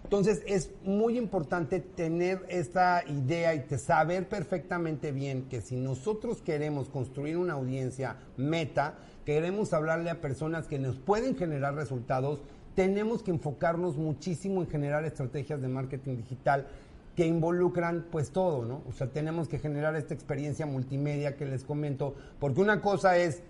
Entonces 0.04 0.42
es 0.46 0.70
muy 0.84 1.18
importante 1.18 1.80
tener 1.80 2.46
esta 2.48 3.04
idea 3.06 3.54
y 3.54 3.62
saber 3.76 4.26
perfectamente 4.26 5.12
bien 5.12 5.50
que 5.50 5.60
si 5.60 5.76
nosotros 5.76 6.40
queremos 6.40 6.88
construir 6.88 7.36
una 7.36 7.52
audiencia 7.52 8.16
meta, 8.38 8.94
queremos 9.26 9.74
hablarle 9.74 10.08
a 10.08 10.22
personas 10.22 10.66
que 10.66 10.78
nos 10.78 10.96
pueden 10.96 11.36
generar 11.36 11.74
resultados, 11.74 12.40
tenemos 12.74 13.22
que 13.22 13.32
enfocarnos 13.32 13.98
muchísimo 13.98 14.62
en 14.62 14.70
generar 14.70 15.04
estrategias 15.04 15.60
de 15.60 15.68
marketing 15.68 16.16
digital 16.16 16.68
que 17.18 17.26
involucran 17.26 18.06
pues 18.12 18.30
todo, 18.30 18.64
¿no? 18.64 18.84
O 18.88 18.92
sea, 18.92 19.08
tenemos 19.08 19.48
que 19.48 19.58
generar 19.58 19.96
esta 19.96 20.14
experiencia 20.14 20.66
multimedia 20.66 21.34
que 21.34 21.46
les 21.46 21.64
comento, 21.64 22.14
porque 22.38 22.60
una 22.60 22.80
cosa 22.80 23.18
es 23.18 23.42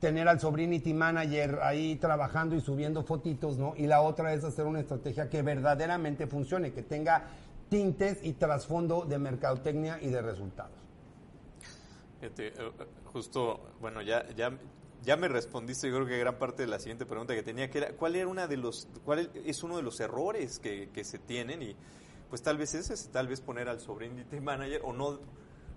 tener 0.00 0.26
al 0.26 0.40
Sobrinity 0.40 0.92
Manager 0.92 1.60
ahí 1.62 1.94
trabajando 1.94 2.56
y 2.56 2.60
subiendo 2.60 3.04
fotitos, 3.04 3.58
¿no? 3.58 3.74
Y 3.76 3.86
la 3.86 4.00
otra 4.00 4.34
es 4.34 4.42
hacer 4.42 4.66
una 4.66 4.80
estrategia 4.80 5.30
que 5.30 5.40
verdaderamente 5.42 6.26
funcione, 6.26 6.72
que 6.72 6.82
tenga 6.82 7.26
tintes 7.68 8.18
y 8.24 8.32
trasfondo 8.32 9.04
de 9.04 9.20
mercadotecnia 9.20 10.00
y 10.02 10.08
de 10.08 10.20
resultados. 10.20 10.74
Eh, 12.22 12.52
justo, 13.12 13.60
bueno, 13.80 14.02
ya, 14.02 14.28
ya, 14.34 14.50
ya 15.04 15.16
me 15.16 15.28
respondiste, 15.28 15.88
yo 15.88 15.94
creo 15.94 16.08
que 16.08 16.18
gran 16.18 16.40
parte 16.40 16.64
de 16.64 16.68
la 16.68 16.80
siguiente 16.80 17.06
pregunta 17.06 17.36
que 17.36 17.44
tenía, 17.44 17.70
que 17.70 17.78
era, 17.78 17.92
¿cuál 17.92 18.16
era 18.16 18.26
una 18.26 18.48
de 18.48 18.56
los, 18.56 18.88
cuál 19.04 19.30
es 19.32 19.62
uno 19.62 19.76
de 19.76 19.84
los 19.84 20.00
errores 20.00 20.58
que, 20.58 20.88
que 20.92 21.04
se 21.04 21.20
tienen? 21.20 21.62
Y 21.62 21.76
pues 22.32 22.40
tal 22.40 22.56
vez 22.56 22.74
ese 22.74 22.94
es, 22.94 23.10
tal 23.10 23.28
vez 23.28 23.42
poner 23.42 23.68
al 23.68 23.78
Sobrinity 23.78 24.40
Manager 24.40 24.80
o 24.86 24.94
no, 24.94 25.18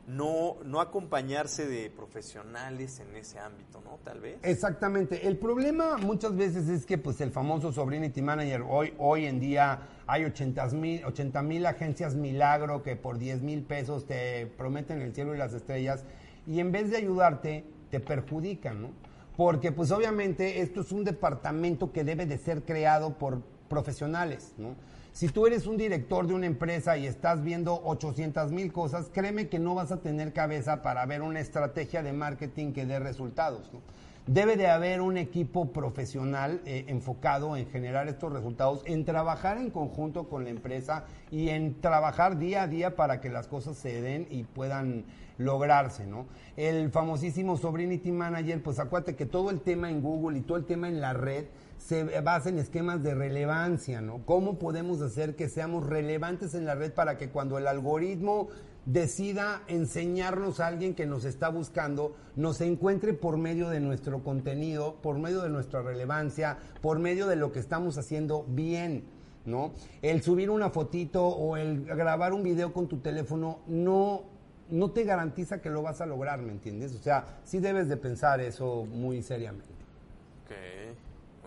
no, 0.07 0.55
no 0.63 0.79
acompañarse 0.79 1.67
de 1.67 1.89
profesionales 1.89 3.01
en 3.01 3.13
ese 3.17 3.39
ámbito, 3.39 3.81
¿no? 3.81 3.99
Tal 4.05 4.21
vez. 4.21 4.37
Exactamente. 4.41 5.27
El 5.27 5.37
problema 5.37 5.97
muchas 5.97 6.33
veces 6.33 6.69
es 6.69 6.85
que 6.85 6.97
pues 6.97 7.19
el 7.19 7.31
famoso 7.31 7.73
Sobrinity 7.73 8.21
Manager, 8.21 8.63
hoy, 8.69 8.93
hoy 8.99 9.25
en 9.25 9.41
día 9.41 9.81
hay 10.07 10.23
80 10.23 11.41
mil 11.41 11.65
agencias 11.65 12.15
milagro 12.15 12.83
que 12.83 12.95
por 12.95 13.17
10 13.17 13.41
mil 13.41 13.61
pesos 13.63 14.07
te 14.07 14.47
prometen 14.47 15.01
el 15.01 15.13
cielo 15.13 15.35
y 15.35 15.37
las 15.37 15.51
estrellas 15.51 16.05
y 16.47 16.61
en 16.61 16.71
vez 16.71 16.89
de 16.89 16.95
ayudarte 16.95 17.65
te 17.91 17.99
perjudican, 17.99 18.81
¿no? 18.81 18.91
Porque 19.35 19.73
pues 19.73 19.91
obviamente 19.91 20.61
esto 20.61 20.79
es 20.79 20.93
un 20.93 21.03
departamento 21.03 21.91
que 21.91 22.05
debe 22.05 22.25
de 22.25 22.37
ser 22.37 22.63
creado 22.63 23.17
por 23.17 23.41
profesionales, 23.67 24.53
¿no? 24.57 24.77
Si 25.15 25.30
tú 25.30 25.47
eres 25.47 25.65
un 25.65 25.78
director 25.78 26.28
de 26.28 26.34
una 26.34 26.45
empresa 26.45 26.97
y 26.97 27.08
estás 27.08 27.41
viendo 27.41 27.82
800 27.86 28.51
mil 28.51 28.73
cosas, 28.73 29.10
créeme 29.13 29.47
que 29.47 29.60
no 29.60 29.73
vas 29.73 29.93
a 29.93 30.01
tener 30.01 30.34
cabeza 30.34 30.82
para 30.82 31.06
ver 31.06 31.21
una 31.21 31.39
estrategia 31.39 32.04
de 32.04 32.12
marketing 32.12 32.73
que 32.73 32.86
dé 32.86 32.99
resultados. 32.99 33.71
¿no? 33.71 33.80
Debe 34.28 34.58
de 34.58 34.67
haber 34.67 34.99
un 34.99 35.15
equipo 35.15 35.71
profesional 35.71 36.60
eh, 36.65 36.84
enfocado 36.89 37.56
en 37.56 37.65
generar 37.69 38.10
estos 38.10 38.34
resultados, 38.34 38.82
en 38.88 39.06
trabajar 39.06 39.58
en 39.58 39.71
conjunto 39.71 40.28
con 40.28 40.43
la 40.43 40.49
empresa 40.49 41.06
y 41.32 41.47
en 41.47 41.80
trabajar 41.80 42.38
día 42.38 42.63
a 42.63 42.67
día 42.67 42.97
para 42.97 43.21
que 43.21 43.30
las 43.30 43.47
cosas 43.47 43.78
se 43.78 44.01
den 44.01 44.28
y 44.30 44.43
puedan 44.43 45.06
lograrse, 45.38 46.06
¿no? 46.06 46.25
El 46.58 46.91
famosísimo 46.91 47.56
Sobrinity 47.56 48.12
Manager, 48.12 48.62
pues 48.62 48.80
acuérdate 48.80 49.15
que 49.15 49.25
todo 49.25 49.49
el 49.49 49.62
tema 49.62 49.89
en 49.89 50.01
Google 50.01 50.39
y 50.39 50.41
todo 50.41 50.58
el 50.58 50.65
tema 50.65 50.89
en 50.89 50.99
la 50.99 51.13
red 51.13 51.45
se 51.77 52.03
basa 52.21 52.49
en 52.49 52.59
esquemas 52.59 53.03
de 53.03 53.13
relevancia, 53.13 54.01
¿no? 54.01 54.25
¿Cómo 54.25 54.57
podemos 54.57 55.01
hacer 55.01 55.35
que 55.35 55.49
seamos 55.49 55.85
relevantes 55.85 56.55
en 56.55 56.65
la 56.65 56.75
red 56.75 56.93
para 56.93 57.17
que 57.17 57.29
cuando 57.29 57.57
el 57.57 57.67
algoritmo 57.67 58.49
decida 58.85 59.63
enseñarnos 59.67 60.59
a 60.59 60.67
alguien 60.67 60.93
que 60.93 61.05
nos 61.05 61.25
está 61.25 61.49
buscando, 61.49 62.15
nos 62.35 62.61
encuentre 62.61 63.13
por 63.13 63.38
medio 63.38 63.69
de 63.69 63.79
nuestro 63.79 64.23
contenido, 64.23 64.95
por 65.01 65.17
medio 65.17 65.41
de 65.41 65.49
nuestra 65.49 65.81
relevancia, 65.81 66.57
por 66.81 66.99
medio 66.99 67.27
de 67.27 67.35
lo 67.35 67.51
que 67.51 67.59
estamos 67.59 67.97
haciendo 67.97 68.45
bien, 68.47 69.05
¿no? 69.45 69.73
El 70.01 70.21
subir 70.21 70.49
una 70.49 70.69
fotito 70.69 71.25
o 71.25 71.57
el 71.57 71.85
grabar 71.85 72.33
un 72.33 72.43
video 72.43 72.73
con 72.73 72.88
tu 72.88 72.97
teléfono 72.97 73.59
no, 73.67 74.23
no 74.69 74.91
te 74.91 75.03
garantiza 75.03 75.61
que 75.61 75.69
lo 75.69 75.81
vas 75.81 76.01
a 76.01 76.05
lograr, 76.05 76.41
¿me 76.41 76.51
entiendes? 76.51 76.93
O 76.93 76.99
sea, 76.99 77.39
sí 77.43 77.59
debes 77.59 77.89
de 77.89 77.97
pensar 77.97 78.39
eso 78.39 78.85
muy 78.85 79.23
seriamente. 79.23 79.73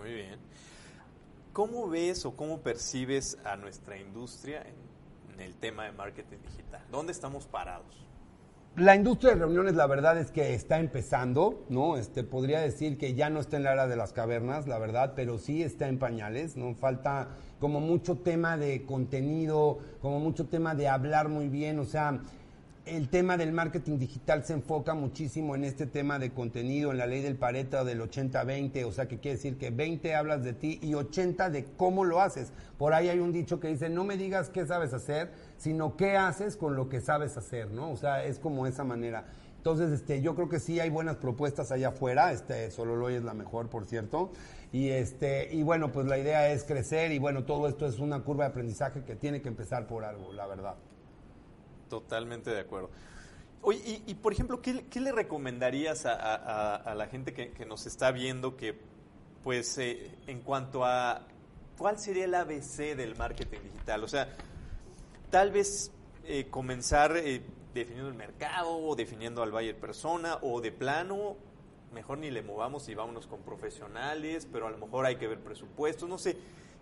Muy 0.08 0.16
bien. 0.16 0.38
¿Cómo 1.52 1.88
ves 1.88 2.24
o 2.24 2.34
cómo 2.34 2.60
percibes 2.60 3.36
a 3.44 3.56
nuestra 3.56 3.98
industria 3.98 4.62
en, 4.62 5.40
el 5.40 5.54
tema 5.54 5.84
de 5.84 5.92
marketing 5.92 6.38
digital? 6.42 6.82
¿Dónde 6.90 7.12
estamos 7.12 7.46
parados? 7.46 8.06
La 8.76 8.96
industria 8.96 9.34
de 9.34 9.40
reuniones, 9.40 9.74
la 9.74 9.86
verdad 9.86 10.18
es 10.18 10.30
que 10.30 10.54
está 10.54 10.78
empezando, 10.78 11.64
¿no? 11.68 11.96
Este, 11.96 12.24
podría 12.24 12.60
decir 12.60 12.96
que 12.96 13.14
ya 13.14 13.28
no 13.28 13.40
está 13.40 13.56
en 13.56 13.64
la 13.64 13.72
era 13.72 13.86
de 13.86 13.96
las 13.96 14.12
cavernas, 14.12 14.66
la 14.66 14.78
verdad, 14.78 15.12
pero 15.14 15.38
sí 15.38 15.62
está 15.62 15.88
en 15.88 15.98
pañales, 15.98 16.56
¿no? 16.56 16.74
Falta 16.74 17.28
como 17.60 17.80
mucho 17.80 18.16
tema 18.18 18.56
de 18.56 18.84
contenido, 18.84 19.78
como 20.00 20.20
mucho 20.20 20.46
tema 20.46 20.74
de 20.74 20.88
hablar 20.88 21.28
muy 21.28 21.48
bien, 21.48 21.78
o 21.78 21.84
sea, 21.84 22.20
el 22.96 23.08
tema 23.08 23.36
del 23.36 23.52
marketing 23.52 23.98
digital 23.98 24.44
se 24.44 24.54
enfoca 24.54 24.94
muchísimo 24.94 25.54
en 25.54 25.64
este 25.64 25.86
tema 25.86 26.18
de 26.18 26.32
contenido, 26.32 26.90
en 26.90 26.98
la 26.98 27.06
ley 27.06 27.22
del 27.22 27.36
Pareto 27.36 27.84
del 27.84 28.00
80-20, 28.00 28.84
o 28.84 28.92
sea, 28.92 29.06
que 29.06 29.18
quiere 29.18 29.36
decir 29.36 29.58
que 29.58 29.70
20 29.70 30.14
hablas 30.14 30.42
de 30.42 30.52
ti 30.52 30.78
y 30.82 30.94
80 30.94 31.50
de 31.50 31.64
cómo 31.76 32.04
lo 32.04 32.20
haces. 32.20 32.52
Por 32.78 32.94
ahí 32.94 33.08
hay 33.08 33.18
un 33.18 33.32
dicho 33.32 33.60
que 33.60 33.68
dice, 33.68 33.88
no 33.88 34.04
me 34.04 34.16
digas 34.16 34.48
qué 34.48 34.66
sabes 34.66 34.94
hacer, 34.94 35.30
sino 35.56 35.96
qué 35.96 36.16
haces 36.16 36.56
con 36.56 36.76
lo 36.76 36.88
que 36.88 37.00
sabes 37.00 37.36
hacer, 37.36 37.70
¿no? 37.70 37.90
O 37.90 37.96
sea, 37.96 38.24
es 38.24 38.38
como 38.38 38.66
esa 38.66 38.84
manera. 38.84 39.26
Entonces, 39.56 39.90
este, 39.90 40.22
yo 40.22 40.34
creo 40.34 40.48
que 40.48 40.60
sí 40.60 40.80
hay 40.80 40.88
buenas 40.88 41.16
propuestas 41.16 41.72
allá 41.72 41.88
afuera, 41.88 42.32
este, 42.32 42.70
solo 42.70 42.96
lo 42.96 43.08
es 43.08 43.22
la 43.22 43.34
mejor, 43.34 43.68
por 43.68 43.84
cierto. 43.86 44.30
Y 44.72 44.90
este, 44.90 45.52
y 45.52 45.62
bueno, 45.62 45.92
pues 45.92 46.06
la 46.06 46.18
idea 46.18 46.50
es 46.50 46.64
crecer 46.64 47.12
y 47.12 47.18
bueno, 47.18 47.44
todo 47.44 47.68
esto 47.68 47.86
es 47.86 47.98
una 47.98 48.20
curva 48.20 48.44
de 48.44 48.50
aprendizaje 48.50 49.02
que 49.04 49.16
tiene 49.16 49.42
que 49.42 49.48
empezar 49.48 49.86
por 49.86 50.04
algo, 50.04 50.32
la 50.32 50.46
verdad. 50.46 50.76
Totalmente 51.88 52.50
de 52.50 52.60
acuerdo. 52.60 52.90
Oye, 53.62 54.02
y, 54.06 54.14
por 54.14 54.32
ejemplo, 54.32 54.62
¿qué, 54.62 55.00
le 55.00 55.12
recomendarías 55.12 56.06
a, 56.06 56.94
la 56.96 57.06
gente 57.08 57.34
que, 57.34 57.50
que 57.50 57.66
nos 57.66 57.86
está 57.86 58.12
viendo 58.12 58.56
que, 58.56 58.78
pues, 59.42 59.78
eh, 59.78 60.10
en 60.26 60.40
cuanto 60.40 60.84
a 60.84 61.26
cuál 61.76 61.98
sería 61.98 62.24
el 62.24 62.34
ABC 62.34 62.96
del 62.96 63.16
marketing 63.16 63.58
digital? 63.72 64.04
O 64.04 64.08
sea, 64.08 64.28
tal 65.30 65.50
vez 65.50 65.90
eh, 66.24 66.46
comenzar 66.50 67.16
eh, 67.16 67.42
definiendo 67.74 68.08
el 68.08 68.14
mercado, 68.14 68.76
o 68.76 68.94
definiendo 68.94 69.42
al 69.42 69.50
buyer 69.50 69.76
persona, 69.76 70.38
o 70.42 70.60
de 70.60 70.70
plano, 70.70 71.36
mejor 71.92 72.18
ni 72.18 72.30
le 72.30 72.42
movamos 72.42 72.88
y 72.88 72.94
vámonos 72.94 73.26
con 73.26 73.40
profesionales, 73.40 74.46
pero 74.50 74.66
a 74.66 74.70
lo 74.70 74.78
mejor 74.78 75.04
hay 75.04 75.16
que 75.16 75.26
ver 75.26 75.40
presupuestos, 75.40 76.08
no 76.08 76.18
sé. 76.18 76.36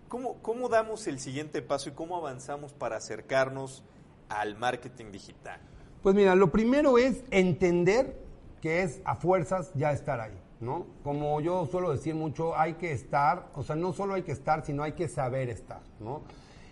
¿Cómo, 0.08 0.40
cómo 0.42 0.68
damos 0.68 1.06
el 1.06 1.18
siguiente 1.18 1.62
paso 1.62 1.88
y 1.88 1.92
cómo 1.92 2.16
avanzamos 2.16 2.72
para 2.72 2.96
acercarnos 2.96 3.82
al 4.28 4.56
marketing 4.56 5.12
digital? 5.12 5.60
Pues 6.02 6.14
mira, 6.14 6.34
lo 6.34 6.50
primero 6.50 6.98
es 6.98 7.24
entender 7.30 8.16
que 8.60 8.82
es 8.82 9.00
a 9.04 9.16
fuerzas 9.16 9.70
ya 9.74 9.92
estar 9.92 10.20
ahí. 10.20 10.38
¿no? 10.60 10.86
Como 11.04 11.40
yo 11.40 11.66
suelo 11.66 11.92
decir 11.92 12.14
mucho, 12.14 12.56
hay 12.56 12.74
que 12.74 12.92
estar, 12.92 13.48
o 13.54 13.62
sea, 13.62 13.76
no 13.76 13.92
solo 13.92 14.14
hay 14.14 14.22
que 14.22 14.32
estar, 14.32 14.64
sino 14.64 14.82
hay 14.82 14.92
que 14.92 15.08
saber 15.08 15.50
estar, 15.50 15.80
¿no? 16.00 16.22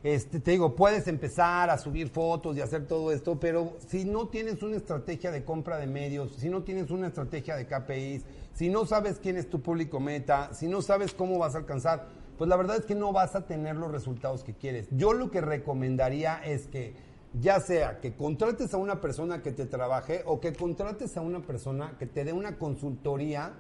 Este, 0.03 0.39
te 0.39 0.51
digo, 0.51 0.77
puedes 0.77 1.09
empezar 1.09 1.71
a 1.71 1.79
subir 1.79 2.09
fotos 2.09 2.57
y 2.57 2.61
hacer 2.61 2.87
todo 2.87 3.11
esto, 3.11 3.41
pero 3.41 3.73
si 3.89 4.05
no 4.05 4.29
tienes 4.29 4.63
una 4.63 4.77
estrategia 4.77 5.31
de 5.31 5.45
compra 5.45 5.79
de 5.79 5.87
medios, 5.87 6.33
si 6.33 6.51
no 6.51 6.63
tienes 6.63 6.91
una 6.91 7.07
estrategia 7.07 7.57
de 7.57 7.67
KPIs, 7.67 8.25
si 8.53 8.69
no 8.69 8.85
sabes 8.85 9.19
quién 9.19 9.39
es 9.39 9.49
tu 9.49 9.63
público 9.63 10.01
meta, 10.01 10.53
si 10.53 10.69
no 10.69 10.83
sabes 10.83 11.15
cómo 11.15 11.39
vas 11.39 11.55
a 11.55 11.59
alcanzar, 11.59 12.07
pues 12.37 12.51
la 12.51 12.57
verdad 12.57 12.77
es 12.77 12.85
que 12.85 12.95
no 12.95 13.13
vas 13.13 13.35
a 13.35 13.47
tener 13.47 13.77
los 13.77 13.91
resultados 13.91 14.45
que 14.45 14.53
quieres. 14.53 14.89
Yo 14.91 15.15
lo 15.15 15.31
que 15.31 15.41
recomendaría 15.41 16.39
es 16.45 16.67
que 16.67 16.95
ya 17.41 17.61
sea 17.61 18.01
que 18.01 18.15
contrates 18.15 18.73
a 18.75 18.77
una 18.77 19.01
persona 19.01 19.43
que 19.43 19.53
te 19.53 19.67
trabaje 19.67 20.23
o 20.27 20.41
que 20.41 20.53
contrates 20.53 21.17
a 21.17 21.21
una 21.21 21.41
persona 21.41 21.97
que 21.99 22.07
te 22.07 22.25
dé 22.25 22.33
una 22.33 22.59
consultoría 22.59 23.53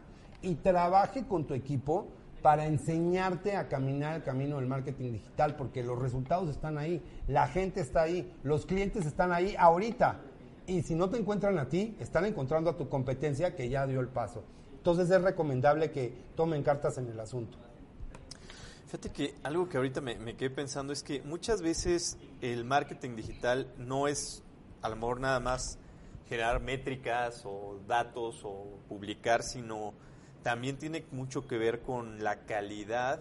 y 0.42 0.54
trabaje 0.56 1.26
con 1.26 1.44
tu 1.46 1.54
equipo 1.54 2.06
para 2.42 2.66
enseñarte 2.66 3.56
a 3.56 3.68
caminar 3.68 4.16
el 4.16 4.22
camino 4.22 4.56
del 4.56 4.66
marketing 4.66 5.12
digital, 5.12 5.56
porque 5.56 5.82
los 5.82 5.98
resultados 5.98 6.50
están 6.50 6.76
ahí, 6.76 7.02
la 7.26 7.48
gente 7.48 7.80
está 7.80 8.02
ahí, 8.02 8.30
los 8.42 8.66
clientes 8.66 9.06
están 9.06 9.32
ahí 9.32 9.56
ahorita. 9.58 10.20
Y 10.66 10.82
si 10.82 10.94
no 10.94 11.08
te 11.08 11.16
encuentran 11.16 11.58
a 11.58 11.68
ti, 11.68 11.96
están 12.00 12.26
encontrando 12.26 12.70
a 12.70 12.76
tu 12.76 12.88
competencia 12.88 13.56
que 13.56 13.70
ya 13.70 13.86
dio 13.86 14.00
el 14.00 14.08
paso. 14.08 14.44
Entonces 14.76 15.10
es 15.10 15.22
recomendable 15.22 15.90
que 15.90 16.14
tomen 16.36 16.62
cartas 16.62 16.98
en 16.98 17.08
el 17.08 17.18
asunto. 17.18 17.56
Fíjate 18.94 19.10
que 19.10 19.34
algo 19.42 19.68
que 19.68 19.76
ahorita 19.76 20.00
me, 20.00 20.14
me 20.18 20.36
quedé 20.36 20.50
pensando 20.50 20.92
es 20.92 21.02
que 21.02 21.20
muchas 21.22 21.62
veces 21.62 22.16
el 22.40 22.64
marketing 22.64 23.16
digital 23.16 23.66
no 23.76 24.06
es 24.06 24.44
a 24.82 24.88
lo 24.88 24.94
mejor 24.94 25.18
nada 25.18 25.40
más 25.40 25.80
generar 26.28 26.60
métricas 26.60 27.42
o 27.44 27.80
datos 27.88 28.42
o 28.44 28.78
publicar, 28.88 29.42
sino 29.42 29.94
también 30.44 30.78
tiene 30.78 31.04
mucho 31.10 31.48
que 31.48 31.58
ver 31.58 31.80
con 31.80 32.22
la 32.22 32.46
calidad 32.46 33.20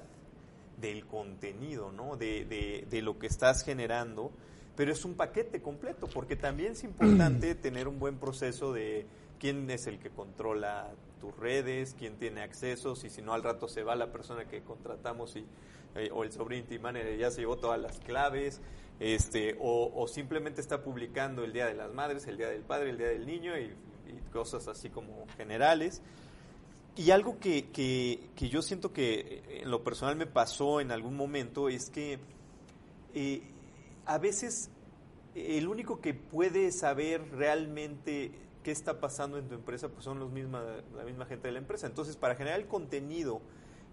del 0.79 1.07
contenido, 1.07 1.91
¿no? 1.91 2.17
De, 2.17 2.85
de, 2.87 3.01
lo 3.01 3.17
que 3.17 3.25
estás 3.25 3.63
generando, 3.63 4.31
pero 4.75 4.91
es 4.91 5.03
un 5.05 5.15
paquete 5.15 5.63
completo, 5.63 6.05
porque 6.05 6.35
también 6.35 6.73
es 6.73 6.83
importante 6.83 7.55
tener 7.55 7.87
un 7.87 7.97
buen 7.97 8.19
proceso 8.19 8.73
de 8.73 9.07
quién 9.39 9.67
es 9.71 9.87
el 9.87 9.97
que 9.97 10.11
controla 10.11 10.91
tus 11.23 11.37
redes, 11.37 11.95
quién 11.97 12.17
tiene 12.17 12.41
accesos, 12.41 13.05
y 13.05 13.09
si 13.09 13.21
no 13.21 13.33
al 13.33 13.43
rato 13.43 13.69
se 13.69 13.81
va 13.81 13.95
la 13.95 14.11
persona 14.11 14.45
que 14.45 14.61
contratamos 14.61 15.37
y, 15.37 15.45
eh, 15.95 16.09
o 16.11 16.23
el 16.23 16.33
sovereignty 16.33 16.79
manager 16.79 17.17
ya 17.17 17.31
se 17.31 17.39
llevó 17.39 17.55
todas 17.55 17.79
las 17.79 17.97
claves, 18.01 18.59
este, 18.99 19.55
o, 19.61 20.05
simplemente 20.09 20.59
está 20.59 20.83
publicando 20.83 21.45
el 21.45 21.53
Día 21.53 21.65
de 21.65 21.75
las 21.75 21.93
Madres, 21.93 22.27
el 22.27 22.35
Día 22.35 22.49
del 22.49 22.63
Padre, 22.63 22.89
el 22.89 22.97
Día 22.97 23.07
del 23.07 23.25
Niño 23.25 23.57
y 23.57 23.73
cosas 24.33 24.67
así 24.67 24.89
como 24.89 25.25
generales. 25.37 26.01
Y 26.97 27.11
algo 27.11 27.39
que, 27.39 27.69
que, 27.71 28.49
yo 28.49 28.61
siento 28.61 28.91
que 28.91 29.13
eh, 29.19 29.61
en 29.63 29.71
lo 29.71 29.81
personal 29.83 30.17
me 30.17 30.27
pasó 30.27 30.81
en 30.81 30.91
algún 30.91 31.15
momento 31.15 31.69
es 31.69 31.89
que 31.89 32.19
eh, 33.15 33.41
a 34.05 34.17
veces 34.17 34.69
el 35.33 35.67
único 35.67 36.01
que 36.01 36.13
puede 36.13 36.71
saber 36.71 37.31
realmente 37.31 38.31
qué 38.63 38.71
está 38.71 38.99
pasando 38.99 39.37
en 39.37 39.47
tu 39.47 39.55
empresa 39.55 39.89
pues 39.89 40.03
son 40.03 40.19
los 40.19 40.31
misma, 40.31 40.63
la 40.95 41.03
misma 41.03 41.25
gente 41.25 41.47
de 41.47 41.53
la 41.53 41.59
empresa. 41.59 41.87
Entonces, 41.87 42.15
para 42.17 42.35
generar 42.35 42.59
el 42.59 42.67
contenido 42.67 43.41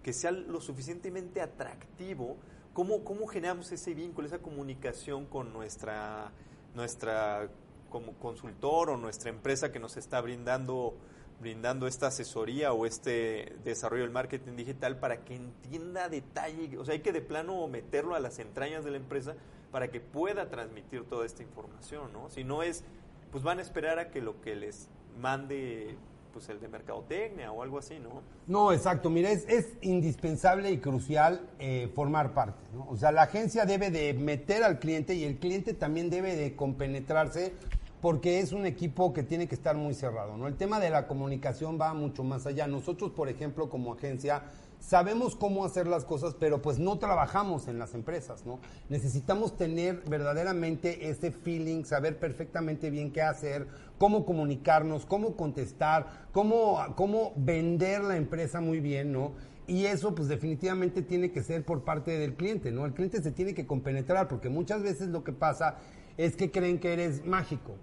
que 0.03 0.13
sea 0.13 0.31
lo 0.31 0.61
suficientemente 0.61 1.41
atractivo, 1.41 2.37
¿cómo, 2.73 3.05
cómo 3.05 3.27
generamos 3.27 3.71
ese 3.73 3.93
vínculo, 3.95 4.27
esa 4.27 4.39
comunicación 4.39 5.27
con 5.27 5.53
nuestra, 5.53 6.33
nuestra 6.75 7.49
como 7.91 8.15
consultor 8.15 8.91
o 8.91 8.97
nuestra 8.97 9.31
empresa 9.31 9.73
que 9.73 9.81
nos 9.81 9.97
está 9.97 10.21
brindando 10.21 10.97
brindando 11.41 11.87
esta 11.87 12.09
asesoría 12.09 12.73
o 12.73 12.85
este 12.85 13.57
desarrollo 13.65 14.03
del 14.03 14.13
marketing 14.13 14.57
digital 14.57 14.99
para 14.99 15.25
que 15.25 15.37
entienda 15.37 16.09
detalle, 16.09 16.77
o 16.77 16.85
sea, 16.85 16.93
hay 16.93 17.01
que 17.01 17.13
de 17.13 17.23
plano 17.23 17.67
meterlo 17.67 18.15
a 18.15 18.21
las 18.21 18.39
entrañas 18.39 18.85
de 18.85 18.91
la 18.91 18.99
empresa 18.99 19.35
para 19.73 19.89
que 19.89 20.01
pueda 20.01 20.51
transmitir 20.51 21.05
toda 21.05 21.25
esta 21.25 21.43
información, 21.43 22.13
¿no? 22.13 22.29
Si 22.29 22.45
no 22.45 22.63
es, 22.63 22.85
pues 23.31 23.45
van 23.45 23.59
a 23.59 23.63
esperar 23.63 23.99
a 23.99 24.11
que 24.11 24.21
lo 24.21 24.41
que 24.41 24.57
les 24.57 24.89
mande 25.19 25.97
pues 26.33 26.49
el 26.49 26.61
de 26.61 26.69
mercadotecnia 26.69 27.51
o 27.53 27.63
algo 27.63 27.79
así, 27.79 27.99
¿no? 27.99 28.23
No, 28.47 28.73
exacto. 28.73 29.11
Mira, 29.11 29.31
es, 29.31 29.69
indispensable 29.83 30.71
y 30.71 30.79
crucial 30.79 31.41
eh, 31.59 31.91
formar 31.95 32.35
parte, 32.35 32.61
¿no? 32.73 32.87
O 32.89 32.97
sea, 32.97 33.13
la 33.13 33.23
agencia 33.23 33.65
debe 33.65 33.91
de 33.91 34.15
meter 34.15 34.63
al 34.63 34.79
cliente 34.79 35.15
y 35.15 35.25
el 35.25 35.39
cliente 35.39 35.75
también 35.75 36.09
debe 36.09 36.37
de 36.37 36.55
compenetrarse 36.55 37.53
porque 38.01 38.41
es 38.41 38.53
un 38.53 38.65
equipo 38.65 39.13
que 39.13 39.23
tiene 39.23 39.47
que 39.47 39.55
estar 39.55 39.77
muy 39.77 39.93
cerrado, 39.93 40.37
¿no? 40.37 40.47
El 40.47 40.57
tema 40.57 40.81
de 40.81 40.91
la 40.91 41.07
comunicación 41.07 41.79
va 41.81 41.93
mucho 41.95 42.25
más 42.25 42.47
allá. 42.47 42.67
Nosotros, 42.67 43.11
por 43.11 43.29
ejemplo, 43.29 43.69
como 43.69 43.93
agencia, 43.93 44.45
sabemos 44.81 45.37
cómo 45.37 45.65
hacer 45.65 45.87
las 45.87 46.05
cosas, 46.05 46.35
pero 46.41 46.61
pues 46.61 46.79
no 46.79 46.99
trabajamos 46.99 47.69
en 47.69 47.79
las 47.79 47.95
empresas, 47.95 48.45
¿no? 48.45 48.59
Necesitamos 48.89 49.57
tener 49.57 50.03
verdaderamente 50.09 51.11
ese 51.11 51.31
feeling, 51.31 51.85
saber 51.85 52.19
perfectamente 52.19 52.91
bien 52.91 53.13
qué 53.13 53.23
hacer, 53.23 53.69
cómo 53.99 54.25
comunicarnos, 54.25 55.07
cómo 55.07 55.37
contestar, 55.37 56.07
cómo, 56.33 56.79
cómo 56.97 57.33
vender 57.37 58.03
la 58.03 58.17
empresa 58.17 58.61
muy 58.61 58.81
bien, 58.81 59.13
¿no? 59.13 59.33
Y 59.67 59.85
eso 59.85 60.15
pues 60.15 60.27
definitivamente 60.27 61.03
tiene 61.03 61.31
que 61.31 61.45
ser 61.45 61.65
por 61.65 61.85
parte 61.85 62.19
del 62.19 62.35
cliente, 62.35 62.73
¿no? 62.73 62.87
El 62.87 62.95
cliente 62.95 63.23
se 63.23 63.31
tiene 63.31 63.55
que 63.55 63.67
compenetrar 63.67 64.27
porque 64.27 64.49
muchas 64.49 64.83
veces 64.83 65.09
lo 65.09 65.23
que 65.23 65.33
pasa 65.33 65.77
es 66.17 66.35
que 66.35 66.51
creen 66.51 66.81
que 66.81 66.93
eres 66.93 67.25
mágico. 67.25 67.77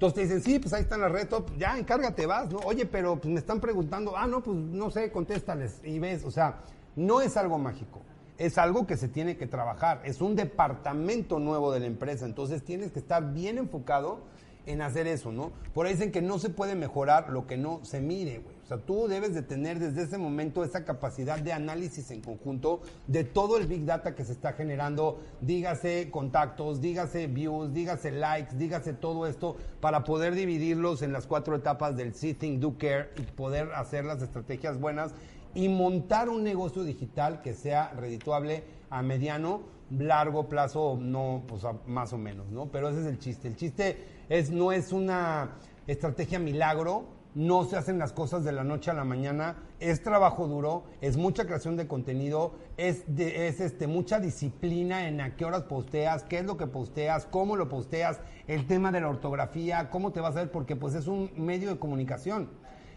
Entonces 0.00 0.14
te 0.14 0.22
dicen, 0.22 0.42
sí, 0.42 0.58
pues 0.58 0.72
ahí 0.72 0.80
está 0.80 0.96
la 0.96 1.10
red, 1.10 1.28
ya 1.58 1.76
encárgate, 1.76 2.24
vas, 2.24 2.50
¿no? 2.50 2.56
Oye, 2.60 2.86
pero 2.86 3.16
pues 3.16 3.30
me 3.30 3.38
están 3.38 3.60
preguntando, 3.60 4.16
ah, 4.16 4.26
no, 4.26 4.42
pues 4.42 4.56
no 4.56 4.90
sé, 4.90 5.12
contéstales 5.12 5.78
y 5.84 5.98
ves, 5.98 6.24
o 6.24 6.30
sea, 6.30 6.60
no 6.96 7.20
es 7.20 7.36
algo 7.36 7.58
mágico, 7.58 8.00
es 8.38 8.56
algo 8.56 8.86
que 8.86 8.96
se 8.96 9.08
tiene 9.08 9.36
que 9.36 9.46
trabajar, 9.46 10.00
es 10.06 10.22
un 10.22 10.36
departamento 10.36 11.38
nuevo 11.38 11.70
de 11.70 11.80
la 11.80 11.86
empresa, 11.86 12.24
entonces 12.24 12.64
tienes 12.64 12.92
que 12.92 12.98
estar 12.98 13.34
bien 13.34 13.58
enfocado 13.58 14.20
en 14.64 14.80
hacer 14.80 15.06
eso, 15.06 15.32
¿no? 15.32 15.52
Por 15.74 15.84
ahí 15.84 15.92
dicen 15.92 16.12
que 16.12 16.22
no 16.22 16.38
se 16.38 16.48
puede 16.48 16.76
mejorar 16.76 17.28
lo 17.28 17.46
que 17.46 17.58
no 17.58 17.80
se 17.84 18.00
mire, 18.00 18.38
güey. 18.38 18.56
Sea, 18.70 18.78
tú 18.78 19.08
debes 19.08 19.34
de 19.34 19.42
tener 19.42 19.80
desde 19.80 20.04
ese 20.04 20.16
momento 20.16 20.62
esa 20.62 20.84
capacidad 20.84 21.40
de 21.40 21.52
análisis 21.52 22.12
en 22.12 22.20
conjunto 22.20 22.82
de 23.08 23.24
todo 23.24 23.58
el 23.58 23.66
big 23.66 23.84
data 23.84 24.14
que 24.14 24.24
se 24.24 24.30
está 24.30 24.52
generando, 24.52 25.18
dígase 25.40 26.08
contactos, 26.12 26.80
dígase 26.80 27.26
views, 27.26 27.74
dígase 27.74 28.12
likes, 28.12 28.54
dígase 28.56 28.92
todo 28.92 29.26
esto 29.26 29.56
para 29.80 30.04
poder 30.04 30.36
dividirlos 30.36 31.02
en 31.02 31.12
las 31.12 31.26
cuatro 31.26 31.56
etapas 31.56 31.96
del 31.96 32.14
See, 32.14 32.32
Think, 32.32 32.60
Do, 32.60 32.78
Care 32.78 33.10
y 33.16 33.22
poder 33.22 33.72
hacer 33.72 34.04
las 34.04 34.22
estrategias 34.22 34.78
buenas 34.78 35.14
y 35.52 35.68
montar 35.68 36.28
un 36.28 36.44
negocio 36.44 36.84
digital 36.84 37.42
que 37.42 37.54
sea 37.54 37.90
redituable 37.94 38.62
a 38.88 39.02
mediano, 39.02 39.62
largo 39.90 40.48
plazo, 40.48 40.96
no, 40.96 41.42
pues 41.48 41.64
más 41.88 42.12
o 42.12 42.18
menos, 42.18 42.48
¿no? 42.50 42.66
Pero 42.66 42.88
ese 42.90 43.00
es 43.00 43.06
el 43.06 43.18
chiste. 43.18 43.48
El 43.48 43.56
chiste 43.56 43.98
es, 44.28 44.52
no 44.52 44.70
es 44.70 44.92
una 44.92 45.56
estrategia 45.88 46.38
milagro, 46.38 47.18
no 47.34 47.64
se 47.64 47.76
hacen 47.76 47.98
las 47.98 48.12
cosas 48.12 48.44
de 48.44 48.52
la 48.52 48.64
noche 48.64 48.90
a 48.90 48.94
la 48.94 49.04
mañana, 49.04 49.56
es 49.78 50.02
trabajo 50.02 50.48
duro, 50.48 50.84
es 51.00 51.16
mucha 51.16 51.46
creación 51.46 51.76
de 51.76 51.86
contenido, 51.86 52.54
es, 52.76 53.04
es 53.16 53.60
este, 53.60 53.86
mucha 53.86 54.18
disciplina 54.18 55.06
en 55.06 55.20
a 55.20 55.36
qué 55.36 55.44
horas 55.44 55.62
posteas, 55.62 56.24
qué 56.24 56.38
es 56.38 56.44
lo 56.44 56.56
que 56.56 56.66
posteas, 56.66 57.26
cómo 57.26 57.56
lo 57.56 57.68
posteas, 57.68 58.20
el 58.48 58.66
tema 58.66 58.90
de 58.90 59.00
la 59.00 59.08
ortografía, 59.08 59.90
cómo 59.90 60.12
te 60.12 60.20
vas 60.20 60.36
a 60.36 60.40
ver, 60.40 60.50
porque 60.50 60.76
pues 60.76 60.94
es 60.94 61.06
un 61.06 61.30
medio 61.36 61.70
de 61.70 61.78
comunicación. 61.78 62.48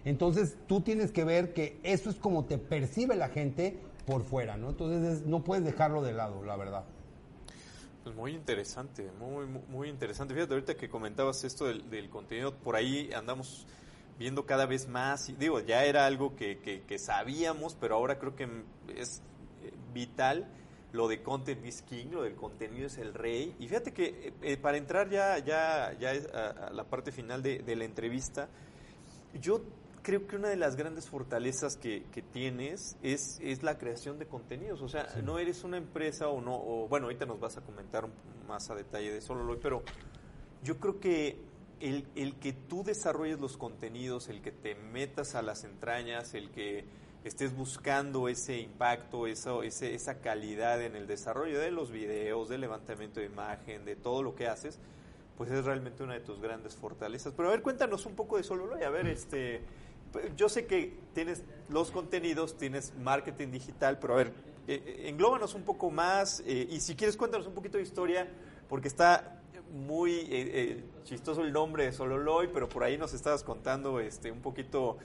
Entonces 0.05 0.57
tú 0.67 0.81
tienes 0.81 1.11
que 1.11 1.23
ver 1.23 1.53
que 1.53 1.79
eso 1.83 2.09
es 2.09 2.15
como 2.17 2.45
te 2.45 2.57
percibe 2.57 3.15
la 3.15 3.29
gente 3.29 3.79
por 4.05 4.23
fuera, 4.23 4.57
¿no? 4.57 4.71
Entonces 4.71 5.25
no 5.25 5.43
puedes 5.43 5.63
dejarlo 5.63 6.01
de 6.01 6.13
lado, 6.13 6.43
la 6.43 6.57
verdad. 6.57 6.83
Pues 8.03 8.13
muy 8.15 8.33
interesante, 8.33 9.09
muy, 9.17 9.45
muy 9.69 9.87
interesante. 9.87 10.33
Fíjate, 10.33 10.53
ahorita 10.53 10.75
que 10.75 10.89
comentabas 10.89 11.45
esto 11.45 11.65
del 11.65 12.09
contenido, 12.09 12.53
por 12.53 12.75
ahí 12.75 13.09
andamos 13.15 13.65
viendo 14.17 14.45
cada 14.45 14.65
vez 14.65 14.87
más. 14.87 15.29
Y 15.29 15.33
digo, 15.33 15.59
ya 15.59 15.83
era 15.85 16.05
algo 16.05 16.35
que, 16.35 16.59
que, 16.59 16.99
sabíamos, 16.99 17.75
pero 17.75 17.95
ahora 17.95 18.19
creo 18.19 18.35
que 18.35 18.47
es 18.95 19.21
eh, 19.63 19.73
vital 19.93 20.47
lo 20.93 21.07
de 21.07 21.23
content 21.23 21.65
is 21.65 21.81
king, 21.81 22.11
lo 22.11 22.21
del 22.21 22.35
contenido 22.35 22.85
es 22.85 22.97
el 22.99 23.13
rey. 23.13 23.55
Y 23.59 23.67
fíjate 23.67 23.91
que 23.93 24.05
eh, 24.05 24.33
eh, 24.43 24.57
para 24.57 24.77
entrar 24.77 25.09
ya, 25.09 25.39
ya, 25.39 25.91
ya 25.99 26.11
a, 26.11 26.69
la 26.69 26.83
parte 26.83 27.11
final 27.11 27.41
de, 27.41 27.59
de, 27.59 27.75
la 27.75 27.83
entrevista, 27.83 28.47
yo 29.41 29.63
creo 30.03 30.27
que 30.27 30.35
una 30.35 30.49
de 30.49 30.55
las 30.55 30.75
grandes 30.75 31.09
fortalezas 31.09 31.77
que, 31.77 32.03
que 32.11 32.21
tienes 32.21 32.95
es, 33.01 33.39
es 33.41 33.63
la 33.63 33.79
creación 33.79 34.19
de 34.19 34.27
contenidos. 34.27 34.83
O 34.83 34.87
sea, 34.87 35.07
no 35.23 35.39
eres 35.39 35.63
una 35.63 35.77
empresa 35.77 36.27
o 36.27 36.41
no, 36.41 36.55
o, 36.55 36.87
bueno, 36.87 37.07
ahorita 37.07 37.25
nos 37.25 37.39
vas 37.39 37.57
a 37.57 37.61
comentar 37.61 38.07
más 38.47 38.69
a 38.69 38.75
detalle 38.75 39.11
de 39.11 39.21
solo 39.21 39.57
pero 39.59 39.81
yo 40.63 40.77
creo 40.77 40.99
que 40.99 41.37
el, 41.79 42.07
el, 42.15 42.35
que 42.35 42.53
tú 42.53 42.83
desarrolles 42.83 43.39
los 43.39 43.57
contenidos, 43.57 44.29
el 44.29 44.41
que 44.41 44.51
te 44.51 44.75
metas 44.75 45.35
a 45.35 45.41
las 45.41 45.63
entrañas, 45.63 46.33
el 46.33 46.51
que 46.51 46.85
estés 47.23 47.55
buscando 47.55 48.27
ese 48.27 48.59
impacto, 48.59 49.27
ese, 49.27 49.95
esa 49.95 50.19
calidad 50.19 50.81
en 50.81 50.95
el 50.95 51.07
desarrollo 51.07 51.59
de 51.59 51.71
los 51.71 51.91
videos, 51.91 52.49
del 52.49 52.61
levantamiento 52.61 53.19
de 53.19 53.27
imagen, 53.27 53.85
de 53.85 53.95
todo 53.95 54.23
lo 54.23 54.35
que 54.35 54.47
haces, 54.47 54.79
pues 55.37 55.49
es 55.49 55.63
realmente 55.65 56.03
una 56.03 56.13
de 56.13 56.19
tus 56.19 56.41
grandes 56.41 56.75
fortalezas. 56.75 57.33
Pero 57.35 57.49
a 57.49 57.51
ver, 57.51 57.61
cuéntanos 57.61 58.05
un 58.05 58.15
poco 58.15 58.37
de 58.37 58.43
Sololoy, 58.43 58.83
a 58.83 58.89
ver, 58.89 59.07
este, 59.07 59.61
yo 60.35 60.49
sé 60.49 60.65
que 60.65 60.97
tienes 61.13 61.43
los 61.69 61.91
contenidos, 61.91 62.57
tienes 62.57 62.93
marketing 62.97 63.51
digital, 63.51 63.99
pero 63.99 64.13
a 64.13 64.17
ver, 64.17 64.33
eh, 64.67 64.81
eh, 64.85 65.09
englóbanos 65.09 65.55
un 65.55 65.63
poco 65.63 65.91
más 65.91 66.41
eh, 66.45 66.67
y 66.69 66.79
si 66.79 66.95
quieres 66.95 67.17
cuéntanos 67.17 67.47
un 67.47 67.53
poquito 67.53 67.77
de 67.77 67.83
historia, 67.83 68.27
porque 68.69 68.87
está 68.87 69.42
muy 69.73 70.11
eh, 70.11 70.27
eh, 70.29 70.83
chistoso 71.03 71.41
el 71.41 71.51
nombre 71.51 71.85
de 71.85 71.91
Sololoy, 71.91 72.49
pero 72.53 72.69
por 72.69 72.83
ahí 72.83 72.97
nos 72.97 73.13
estabas 73.13 73.43
contando 73.43 73.99
este 73.99 74.31
un 74.31 74.41
poquito 74.41 74.97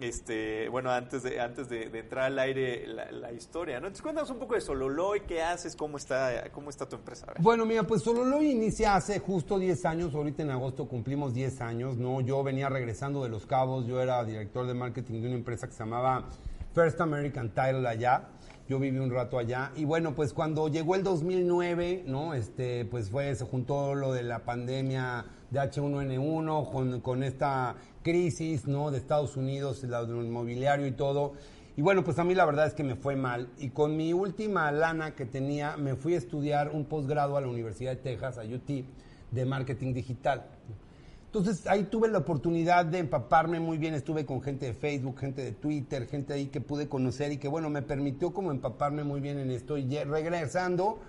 este, 0.00 0.68
bueno, 0.68 0.90
antes 0.90 1.22
de, 1.22 1.40
antes 1.40 1.68
de, 1.68 1.84
entrar 1.84 2.24
al 2.24 2.38
aire 2.38 2.86
la, 2.86 3.32
historia, 3.32 3.80
¿no? 3.80 3.86
Entonces 3.86 4.02
cuéntanos 4.02 4.28
un 4.30 4.38
poco 4.38 4.54
de 4.54 4.60
Sololoy, 4.60 5.20
qué 5.20 5.42
haces, 5.42 5.76
cómo 5.76 5.96
está, 5.96 6.50
cómo 6.50 6.68
está 6.68 6.88
tu 6.88 6.96
empresa. 6.96 7.26
Bueno, 7.38 7.64
mira, 7.64 7.84
pues 7.84 8.02
Sololoy 8.02 8.50
inicia 8.50 8.96
hace 8.96 9.20
justo 9.20 9.58
10 9.58 9.84
años, 9.86 10.14
ahorita 10.14 10.42
en 10.42 10.50
agosto 10.50 10.88
cumplimos 10.88 11.32
10 11.32 11.60
años, 11.60 11.96
¿no? 11.96 12.20
Yo 12.20 12.42
venía 12.42 12.68
regresando 12.68 13.22
de 13.22 13.28
Los 13.28 13.46
Cabos, 13.46 13.86
yo 13.86 14.00
era 14.00 14.24
director 14.24 14.66
de 14.66 14.74
marketing 14.74 15.22
de 15.22 15.28
una 15.28 15.36
empresa 15.36 15.66
que 15.68 15.72
se 15.72 15.78
llamaba 15.78 16.28
First 16.74 17.00
American 17.00 17.50
Title 17.50 17.86
allá. 17.86 18.28
Yo 18.66 18.78
viví 18.78 18.98
un 18.98 19.10
rato 19.10 19.38
allá 19.38 19.72
y 19.76 19.84
bueno, 19.84 20.14
pues 20.14 20.32
cuando 20.32 20.68
llegó 20.68 20.94
el 20.94 21.02
2009, 21.02 22.04
¿no? 22.06 22.32
Este, 22.32 22.86
pues 22.86 23.10
fue, 23.10 23.34
se 23.34 23.44
juntó 23.44 23.94
lo 23.94 24.14
de 24.14 24.22
la 24.22 24.46
pandemia 24.46 25.26
de 25.50 25.60
H1N1 25.60 26.70
con, 26.72 27.00
con 27.02 27.22
esta 27.22 27.76
crisis, 28.02 28.66
¿no? 28.66 28.90
De 28.90 28.96
Estados 28.96 29.36
Unidos, 29.36 29.82
del 29.82 30.24
inmobiliario 30.24 30.86
y 30.86 30.92
todo. 30.92 31.34
Y 31.76 31.82
bueno, 31.82 32.04
pues 32.04 32.18
a 32.18 32.24
mí 32.24 32.34
la 32.34 32.46
verdad 32.46 32.66
es 32.66 32.72
que 32.72 32.84
me 32.84 32.94
fue 32.94 33.16
mal. 33.16 33.50
Y 33.58 33.68
con 33.68 33.98
mi 33.98 34.14
última 34.14 34.72
lana 34.72 35.14
que 35.14 35.26
tenía, 35.26 35.76
me 35.76 35.94
fui 35.94 36.14
a 36.14 36.18
estudiar 36.18 36.70
un 36.70 36.86
posgrado 36.86 37.36
a 37.36 37.42
la 37.42 37.48
Universidad 37.48 37.90
de 37.90 37.96
Texas, 37.96 38.38
a 38.38 38.44
UT, 38.44 38.86
de 39.30 39.44
marketing 39.44 39.92
digital. 39.92 40.46
Entonces 41.36 41.66
ahí 41.66 41.82
tuve 41.82 42.06
la 42.06 42.18
oportunidad 42.18 42.84
de 42.86 42.98
empaparme 43.00 43.58
muy 43.58 43.76
bien, 43.76 43.92
estuve 43.94 44.24
con 44.24 44.40
gente 44.40 44.66
de 44.66 44.72
Facebook, 44.72 45.18
gente 45.18 45.42
de 45.42 45.50
Twitter, 45.50 46.06
gente 46.06 46.32
ahí 46.32 46.46
que 46.46 46.60
pude 46.60 46.88
conocer 46.88 47.32
y 47.32 47.38
que 47.38 47.48
bueno, 47.48 47.70
me 47.70 47.82
permitió 47.82 48.32
como 48.32 48.52
empaparme 48.52 49.02
muy 49.02 49.20
bien 49.20 49.40
en 49.40 49.50
esto. 49.50 49.76
Y 49.76 49.88
regresando, 50.04 51.00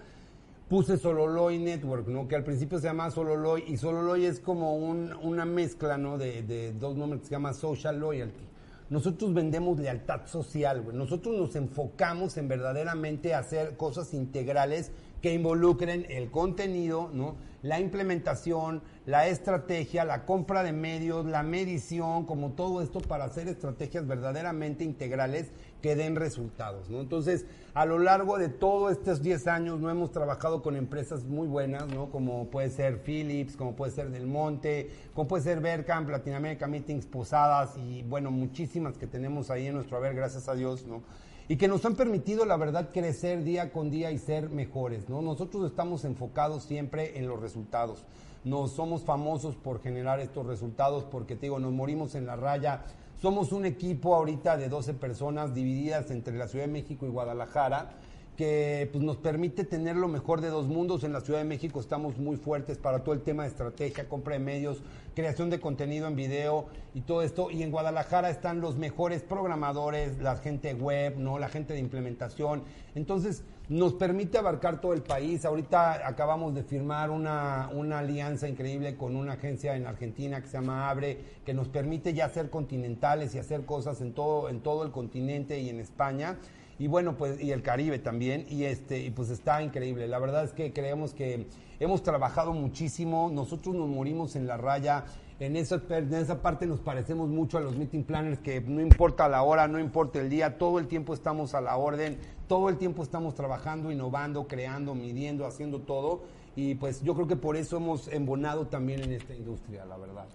puse 0.67 0.97
Sololoy 0.97 1.59
Network, 1.59 2.07
¿no? 2.07 2.27
Que 2.27 2.35
al 2.35 2.43
principio 2.43 2.79
se 2.79 2.87
llama 2.87 3.11
Sololoy 3.11 3.65
y 3.67 3.77
Sololoy 3.77 4.25
es 4.25 4.39
como 4.39 4.75
un- 4.75 5.13
una 5.21 5.45
mezcla, 5.45 5.99
¿no? 5.99 6.17
De, 6.17 6.41
de 6.41 6.73
dos 6.73 6.97
nombres 6.97 7.21
que 7.21 7.27
se 7.27 7.35
llama 7.35 7.53
Social 7.53 7.99
Loyalty. 7.99 8.43
Nosotros 8.89 9.33
vendemos 9.33 9.79
lealtad 9.79 10.27
social, 10.27 10.81
güey. 10.81 10.95
Nosotros 10.95 11.35
nos 11.35 11.55
enfocamos 11.55 12.37
en 12.37 12.47
verdaderamente 12.47 13.33
hacer 13.33 13.77
cosas 13.77 14.13
integrales 14.13 14.91
que 15.23 15.33
involucren 15.33 16.05
el 16.09 16.29
contenido, 16.29 17.09
¿no? 17.11 17.35
La 17.63 17.79
implementación, 17.79 18.83
la 19.07 19.27
estrategia, 19.27 20.05
la 20.05 20.23
compra 20.23 20.61
de 20.61 20.71
medios, 20.71 21.25
la 21.25 21.41
medición, 21.41 22.27
como 22.27 22.51
todo 22.51 22.79
esto 22.83 22.99
para 22.99 23.23
hacer 23.23 23.47
estrategias 23.47 24.05
verdaderamente 24.05 24.83
integrales 24.83 25.47
que 25.85 25.95
den 25.95 26.15
resultados, 26.15 26.89
¿no? 26.89 26.99
Entonces, 26.99 27.45
a 27.75 27.85
lo 27.85 27.99
largo 27.99 28.39
de 28.39 28.49
todos 28.49 28.91
estos 28.91 29.21
10 29.21 29.45
años 29.45 29.79
no 29.79 29.91
hemos 29.91 30.11
trabajado 30.11 30.63
con 30.63 30.75
empresas 30.75 31.25
muy 31.25 31.47
buenas, 31.47 31.87
¿no? 31.89 32.09
Como 32.09 32.49
puede 32.49 32.71
ser 32.71 33.03
Philips, 33.03 33.55
como 33.55 33.75
puede 33.75 33.91
ser 33.91 34.09
Del 34.09 34.25
Monte, 34.25 34.89
como 35.13 35.27
puede 35.27 35.43
ser 35.43 35.59
Vercamp, 35.59 36.09
Latinoamérica 36.09 36.65
Meetings, 36.65 37.05
Posadas 37.05 37.77
y 37.77 38.01
bueno, 38.01 38.31
muchísimas 38.31 38.97
que 38.97 39.05
tenemos 39.05 39.51
ahí 39.51 39.67
en 39.67 39.75
nuestro 39.75 39.97
haber, 39.97 40.15
gracias 40.15 40.49
a 40.49 40.55
Dios, 40.55 40.87
¿no? 40.87 41.03
Y 41.47 41.57
que 41.57 41.67
nos 41.67 41.85
han 41.85 41.93
permitido, 41.93 42.45
la 42.45 42.57
verdad, 42.57 42.89
crecer 42.91 43.43
día 43.43 43.71
con 43.71 43.91
día 43.91 44.09
y 44.09 44.17
ser 44.17 44.49
mejores, 44.49 45.07
¿no? 45.07 45.21
Nosotros 45.21 45.69
estamos 45.69 46.03
enfocados 46.03 46.63
siempre 46.63 47.19
en 47.19 47.27
los 47.27 47.39
resultados. 47.39 48.05
No 48.43 48.67
somos 48.67 49.03
famosos 49.03 49.55
por 49.55 49.83
generar 49.83 50.19
estos 50.19 50.47
resultados 50.47 51.03
porque, 51.03 51.35
te 51.35 51.41
digo, 51.41 51.59
nos 51.59 51.73
morimos 51.73 52.15
en 52.15 52.25
la 52.25 52.35
raya. 52.35 52.85
Somos 53.25 53.51
un 53.53 53.65
equipo 53.65 54.13
ahorita 54.13 54.55
de 54.55 54.69
12 54.69 54.93
personas 54.93 55.55
divididas 55.55 56.11
entre 56.11 56.37
la 56.37 56.47
Ciudad 56.47 56.65
de 56.65 56.71
México 56.71 57.07
y 57.07 57.09
Guadalajara 57.09 57.89
que 58.37 58.87
pues, 58.91 59.03
nos 59.03 59.17
permite 59.17 59.63
tener 59.63 59.95
lo 59.95 60.07
mejor 60.07 60.41
de 60.41 60.49
dos 60.49 60.67
mundos. 60.67 61.03
En 61.03 61.11
la 61.11 61.21
Ciudad 61.21 61.39
de 61.39 61.45
México 61.45 61.79
estamos 61.79 62.19
muy 62.19 62.37
fuertes 62.37 62.77
para 62.77 63.03
todo 63.03 63.15
el 63.15 63.21
tema 63.21 63.41
de 63.41 63.49
estrategia, 63.49 64.07
compra 64.07 64.33
de 64.35 64.41
medios, 64.41 64.83
creación 65.15 65.49
de 65.49 65.59
contenido 65.59 66.07
en 66.07 66.15
video 66.15 66.67
y 66.93 67.01
todo 67.01 67.23
esto. 67.23 67.49
Y 67.49 67.63
en 67.63 67.71
Guadalajara 67.71 68.29
están 68.29 68.61
los 68.61 68.75
mejores 68.75 69.23
programadores, 69.23 70.19
la 70.21 70.35
gente 70.35 70.75
web, 70.75 71.17
¿no? 71.17 71.39
la 71.39 71.49
gente 71.49 71.73
de 71.73 71.79
implementación. 71.79 72.61
Entonces 72.93 73.43
nos 73.69 73.93
permite 73.93 74.37
abarcar 74.37 74.79
todo 74.79 74.93
el 74.93 75.01
país. 75.01 75.45
Ahorita 75.45 76.07
acabamos 76.07 76.53
de 76.53 76.63
firmar 76.63 77.09
una, 77.09 77.69
una 77.73 77.99
alianza 77.99 78.47
increíble 78.47 78.95
con 78.95 79.15
una 79.15 79.33
agencia 79.33 79.75
en 79.75 79.87
Argentina 79.87 80.41
que 80.41 80.47
se 80.47 80.57
llama 80.57 80.89
Abre, 80.89 81.17
que 81.45 81.53
nos 81.53 81.67
permite 81.67 82.13
ya 82.13 82.29
ser 82.29 82.49
continentales 82.49 83.33
y 83.33 83.39
hacer 83.39 83.65
cosas 83.65 84.01
en 84.01 84.13
todo, 84.13 84.49
en 84.49 84.61
todo 84.61 84.83
el 84.83 84.91
continente 84.91 85.59
y 85.59 85.69
en 85.69 85.79
España. 85.79 86.37
Y 86.77 86.87
bueno 86.87 87.15
pues 87.15 87.41
y 87.41 87.51
el 87.51 87.61
Caribe 87.61 87.99
también. 87.99 88.45
Y 88.49 88.65
este 88.65 88.99
y 88.99 89.09
pues 89.09 89.29
está 89.29 89.61
increíble. 89.63 90.07
La 90.07 90.19
verdad 90.19 90.43
es 90.43 90.51
que 90.51 90.73
creemos 90.73 91.13
que 91.13 91.47
hemos 91.79 92.03
trabajado 92.03 92.53
muchísimo. 92.53 93.31
Nosotros 93.33 93.75
nos 93.75 93.87
morimos 93.87 94.35
en 94.35 94.45
la 94.47 94.57
raya. 94.57 95.05
En 95.37 95.57
esa, 95.57 95.81
en 95.89 96.13
esa 96.13 96.41
parte 96.41 96.65
nos 96.65 96.79
parecemos 96.79 97.27
mucho 97.27 97.57
a 97.57 97.61
los 97.61 97.75
meeting 97.75 98.03
planners 98.03 98.39
que 98.39 98.61
no 98.61 98.79
importa 98.79 99.27
la 99.27 99.43
hora 99.43 99.67
no 99.67 99.81
importa 99.81 100.21
el 100.21 100.29
día 100.29 100.57
todo 100.57 100.79
el 100.79 100.87
tiempo 100.87 101.13
estamos 101.13 101.53
a 101.55 101.59
la 101.59 101.75
orden 101.75 102.17
todo 102.47 102.69
el 102.69 102.77
tiempo 102.77 103.03
estamos 103.03 103.35
trabajando 103.35 103.91
innovando 103.91 104.47
creando 104.47 104.95
midiendo 104.95 105.45
haciendo 105.45 105.79
todo 105.79 106.23
y 106.55 106.75
pues 106.75 107.01
yo 107.03 107.13
creo 107.15 107.27
que 107.27 107.35
por 107.35 107.55
eso 107.57 107.77
hemos 107.77 108.07
embonado 108.07 108.67
también 108.67 109.01
en 109.03 109.11
esta 109.11 109.33
industria 109.33 109.85
la 109.85 109.97
verdad 109.97 110.25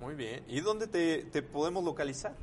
Muy 0.00 0.14
bien. 0.14 0.42
¿Y 0.48 0.60
dónde 0.60 0.86
te, 0.86 1.24
te 1.24 1.42
podemos 1.42 1.84
localizar? 1.84 2.34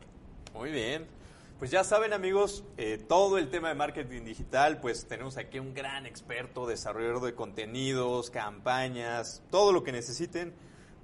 Muy 0.55 0.71
bien. 0.71 1.18
Pues 1.59 1.73
ya 1.73 1.83
saben 1.83 2.13
amigos, 2.13 2.63
eh, 2.77 2.99
todo 3.09 3.37
el 3.37 3.51
tema 3.51 3.69
de 3.69 3.75
marketing 3.75 4.23
digital, 4.25 4.79
pues 4.81 5.09
tenemos 5.09 5.37
aquí 5.39 5.59
un 5.59 5.75
gran 5.75 6.07
experto, 6.07 6.69
desarrollador 6.69 7.21
de 7.21 7.35
contenidos, 7.35 8.31
campañas, 8.31 9.43
todo 9.51 9.73
lo 9.73 9.83
que 9.83 9.91
necesiten, 9.91 10.55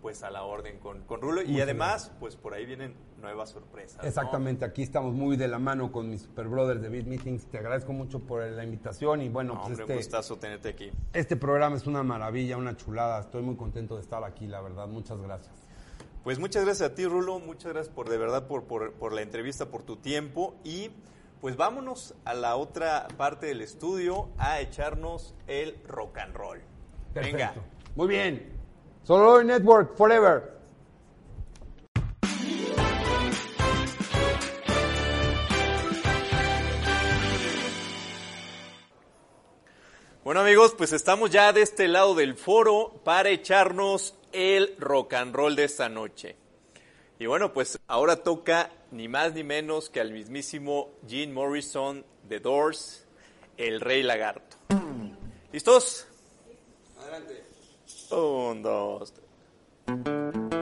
pues 0.01 0.23
a 0.23 0.31
la 0.31 0.45
orden 0.45 0.79
con, 0.79 1.03
con 1.03 1.21
Rulo. 1.21 1.43
Y 1.43 1.61
además, 1.61 2.13
pues 2.21 2.37
por 2.37 2.55
ahí 2.55 2.67
vienen 2.67 2.95
nuevas 3.21 3.51
sorpresas. 3.51 3.99
¿no? 4.01 4.05
Exactamente, 4.05 4.65
aquí 4.65 4.85
estamos 4.85 5.13
muy 5.13 5.37
de 5.37 5.49
la 5.49 5.59
mano 5.59 5.91
con 5.91 6.09
mis 6.09 6.23
super 6.23 6.47
brothers 6.47 6.81
de 6.81 6.89
Beat 6.89 7.07
Meetings. 7.07 7.47
Te 7.47 7.59
agradezco 7.59 7.93
mucho 7.93 8.21
por 8.21 8.45
la 8.45 8.63
invitación 8.63 9.23
y 9.23 9.29
bueno, 9.31 9.55
No, 9.55 9.61
pues 9.63 9.71
hombre, 9.71 9.85
un 9.87 9.91
este, 9.91 10.03
gustazo 10.05 10.37
tenerte 10.37 10.69
aquí. 10.69 10.93
este 11.15 11.35
programa 11.35 11.75
es 11.75 11.87
una 11.89 12.05
maravilla, 12.05 12.57
una 12.57 12.77
chulada. 12.77 13.19
Estoy 13.19 13.43
muy 13.43 13.57
contento 13.57 13.97
de 13.97 14.03
estar 14.03 14.23
aquí, 14.23 14.47
la 14.47 14.61
verdad. 14.61 14.87
Muchas 14.87 15.19
gracias. 15.21 15.53
Pues 16.25 16.39
muchas 16.39 16.65
gracias 16.65 16.91
a 16.91 16.95
ti, 16.95 17.05
Rulo. 17.05 17.39
Muchas 17.39 17.75
gracias 17.75 17.95
por 17.95 18.09
de 18.09 18.17
verdad 18.17 18.49
por, 18.49 18.65
por, 18.65 18.95
por 18.95 19.13
la 19.13 19.21
entrevista, 19.21 19.67
por 19.67 19.83
tu 19.83 19.97
tiempo. 19.97 20.55
Y 20.65 20.91
pues 21.43 21.55
vámonos 21.57 22.15
a 22.25 22.33
la 22.33 22.57
otra 22.57 23.07
parte 23.19 23.45
del 23.45 23.61
estudio 23.61 24.31
a 24.39 24.59
echarnos 24.61 25.35
el 25.47 25.77
rock 25.87 26.17
and 26.17 26.35
roll. 26.35 26.63
Venga. 27.13 27.53
Perfecto. 27.53 27.63
Muy 27.95 28.09
bien. 28.09 28.53
Sololoy 29.03 29.45
Network 29.45 29.95
Forever. 29.99 30.55
Bueno 40.25 40.41
amigos, 40.41 40.75
pues 40.75 40.95
estamos 40.95 41.29
ya 41.29 41.53
de 41.53 41.61
este 41.61 41.87
lado 41.87 42.15
del 42.15 42.35
foro 42.35 42.95
para 43.05 43.29
echarnos 43.29 44.15
el 44.35 44.75
rock 44.79 45.15
and 45.15 45.35
roll 45.35 45.57
de 45.57 45.65
esta 45.65 45.89
noche. 45.89 46.37
Y 47.19 47.27
bueno, 47.27 47.53
pues 47.53 47.79
ahora 47.87 48.17
toca 48.17 48.71
ni 48.91 49.09
más 49.09 49.33
ni 49.33 49.45
menos 49.45 49.89
que 49.89 50.01
al 50.01 50.13
mismísimo 50.13 50.91
Gene 51.09 51.33
Morrison 51.33 52.05
de 52.29 52.41
Doors, 52.41 53.07
el 53.57 53.81
Rey 53.81 54.03
Lagarto. 54.03 54.57
¿Listos? 55.53 56.07
Adelante. 56.99 57.45
Un, 58.11 58.63
dos, 58.63 59.15
tres. 59.15 60.54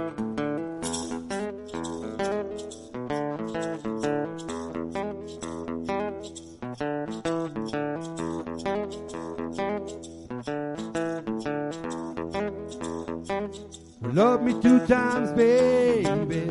Love 14.12 14.42
me 14.42 14.52
two 14.60 14.86
times, 14.86 15.32
baby. 15.32 16.44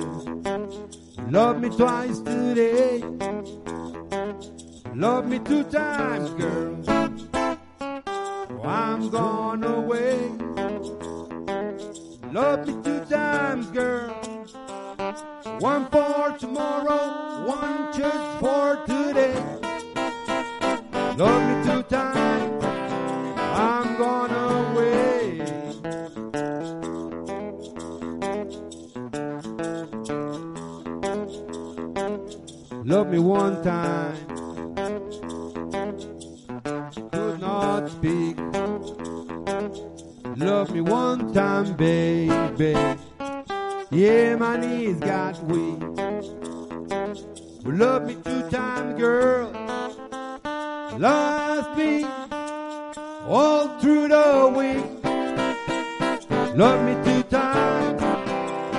Love 1.30 1.62
me 1.62 1.70
twice 1.70 2.18
today. 2.18 3.04
Love 4.96 5.28
me 5.28 5.38
two 5.38 5.64
times, 5.66 6.32
girl. 6.32 6.76
I'm 8.64 9.10
gone 9.10 9.64
away. 9.64 10.32
Love 12.32 12.68
me 12.68 12.74
two 12.84 13.06
times, 13.06 13.68
girl. 13.68 14.10
One 15.60 15.88
for 15.92 16.36
tomorrow, 16.40 17.46
one 17.46 17.94
just 17.94 18.40
for 18.40 18.61
Love 56.54 56.84
me 56.84 56.94
two 57.06 57.24
times. 57.24 58.02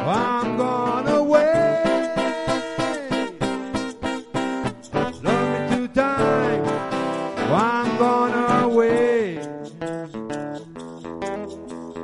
I'm 0.05 0.59
gone 0.59 1.09
away. 1.09 1.83
Love 5.23 5.49
me 5.49 5.77
two 5.77 5.89
times. 5.89 6.69
I'm 7.51 7.99
gone 7.99 8.63
away. 8.63 9.41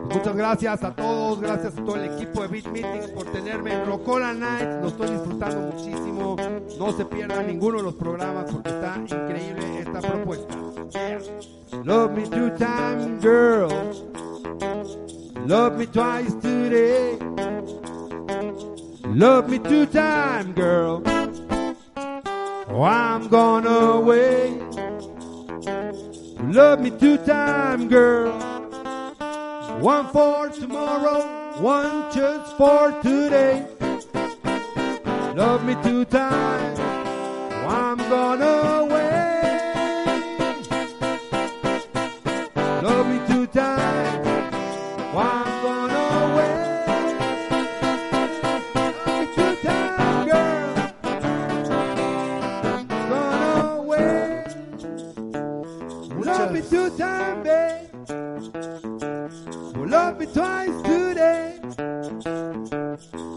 Muchas 0.09 0.35
gracias 0.35 0.83
a 0.85 0.97
todos, 0.97 1.41
gracias 1.41 1.77
a 1.77 1.85
todo 1.85 1.97
el 1.97 2.14
equipo 2.14 2.41
de 2.43 2.49
Beat 2.49 2.66
Meetings 2.69 3.09
por 3.09 3.27
tenerme 3.27 3.75
en 3.75 3.85
Rocola 3.85 4.33
Nights. 4.33 4.81
Lo 4.81 4.89
estoy 4.89 5.11
disfrutando 5.11 5.77
muchísimo. 5.77 6.37
No 6.79 6.93
se 6.93 7.05
pierdan 7.05 7.47
ninguno 7.47 7.77
de 7.77 7.83
los 7.83 7.95
programas 7.95 8.51
porque 8.51 8.71
está 8.71 8.97
increíble 8.97 9.81
esta 9.81 10.01
propuesta. 10.01 10.57
Love 11.85 12.12
me 12.12 12.23
two 12.23 12.51
times, 12.57 13.23
girl. 13.23 14.08
Love 15.49 15.79
me 15.79 15.87
twice 15.87 16.35
today. 16.35 17.17
Love 19.07 19.49
me 19.49 19.59
two 19.59 19.87
times, 19.87 20.55
girl. 20.55 21.03
Oh, 22.69 22.83
I'm 22.83 23.29
gonna 23.29 23.71
away. 23.71 24.61
Love 26.53 26.81
me 26.81 26.91
two 26.91 27.17
times, 27.25 27.87
girl. 27.87 28.31
One 29.81 30.09
for 30.09 30.51
tomorrow, 30.51 31.23
one 31.63 32.13
just 32.13 32.55
for 32.59 32.93
today. 33.01 33.67
Love 35.35 35.65
me 35.65 35.77
two 35.83 36.05
times, 36.05 36.79
oh, 36.79 37.69
I'm 37.69 37.97
gone 38.11 38.43
two 56.79 56.97
times, 56.97 57.45
babe. 57.45 57.89
Well, 59.76 59.89
love 59.89 60.18
me 60.20 60.26
twice 60.26 60.83
today. 60.83 61.59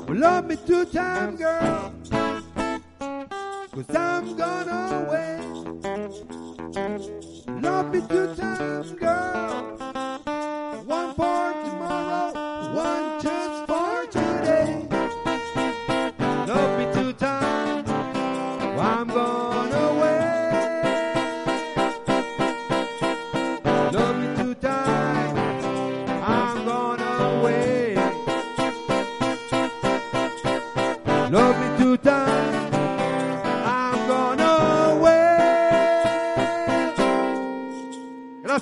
Well, 0.08 0.18
love 0.26 0.46
me 0.46 0.56
two 0.68 0.86
times, 0.86 1.40
girl. 1.40 1.94
Cause 3.72 3.96
I'm 3.96 4.36
gone 4.36 4.70
away. 4.70 5.40
Love 7.62 7.94
me 7.94 8.02
two 8.08 8.36
times, 8.36 8.92
girl. 8.92 9.81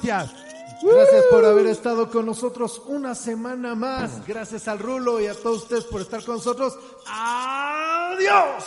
Gracias. 0.09 0.49
Gracias 0.81 1.25
por 1.29 1.45
haber 1.45 1.67
estado 1.67 2.09
con 2.09 2.25
nosotros 2.25 2.81
una 2.87 3.13
semana 3.13 3.75
más. 3.75 4.25
Gracias 4.25 4.67
al 4.67 4.79
Rulo 4.79 5.19
y 5.19 5.27
a 5.27 5.35
todos 5.35 5.63
ustedes 5.63 5.83
por 5.83 6.01
estar 6.01 6.23
con 6.23 6.37
nosotros. 6.37 6.77
¡Adiós! 7.05 8.63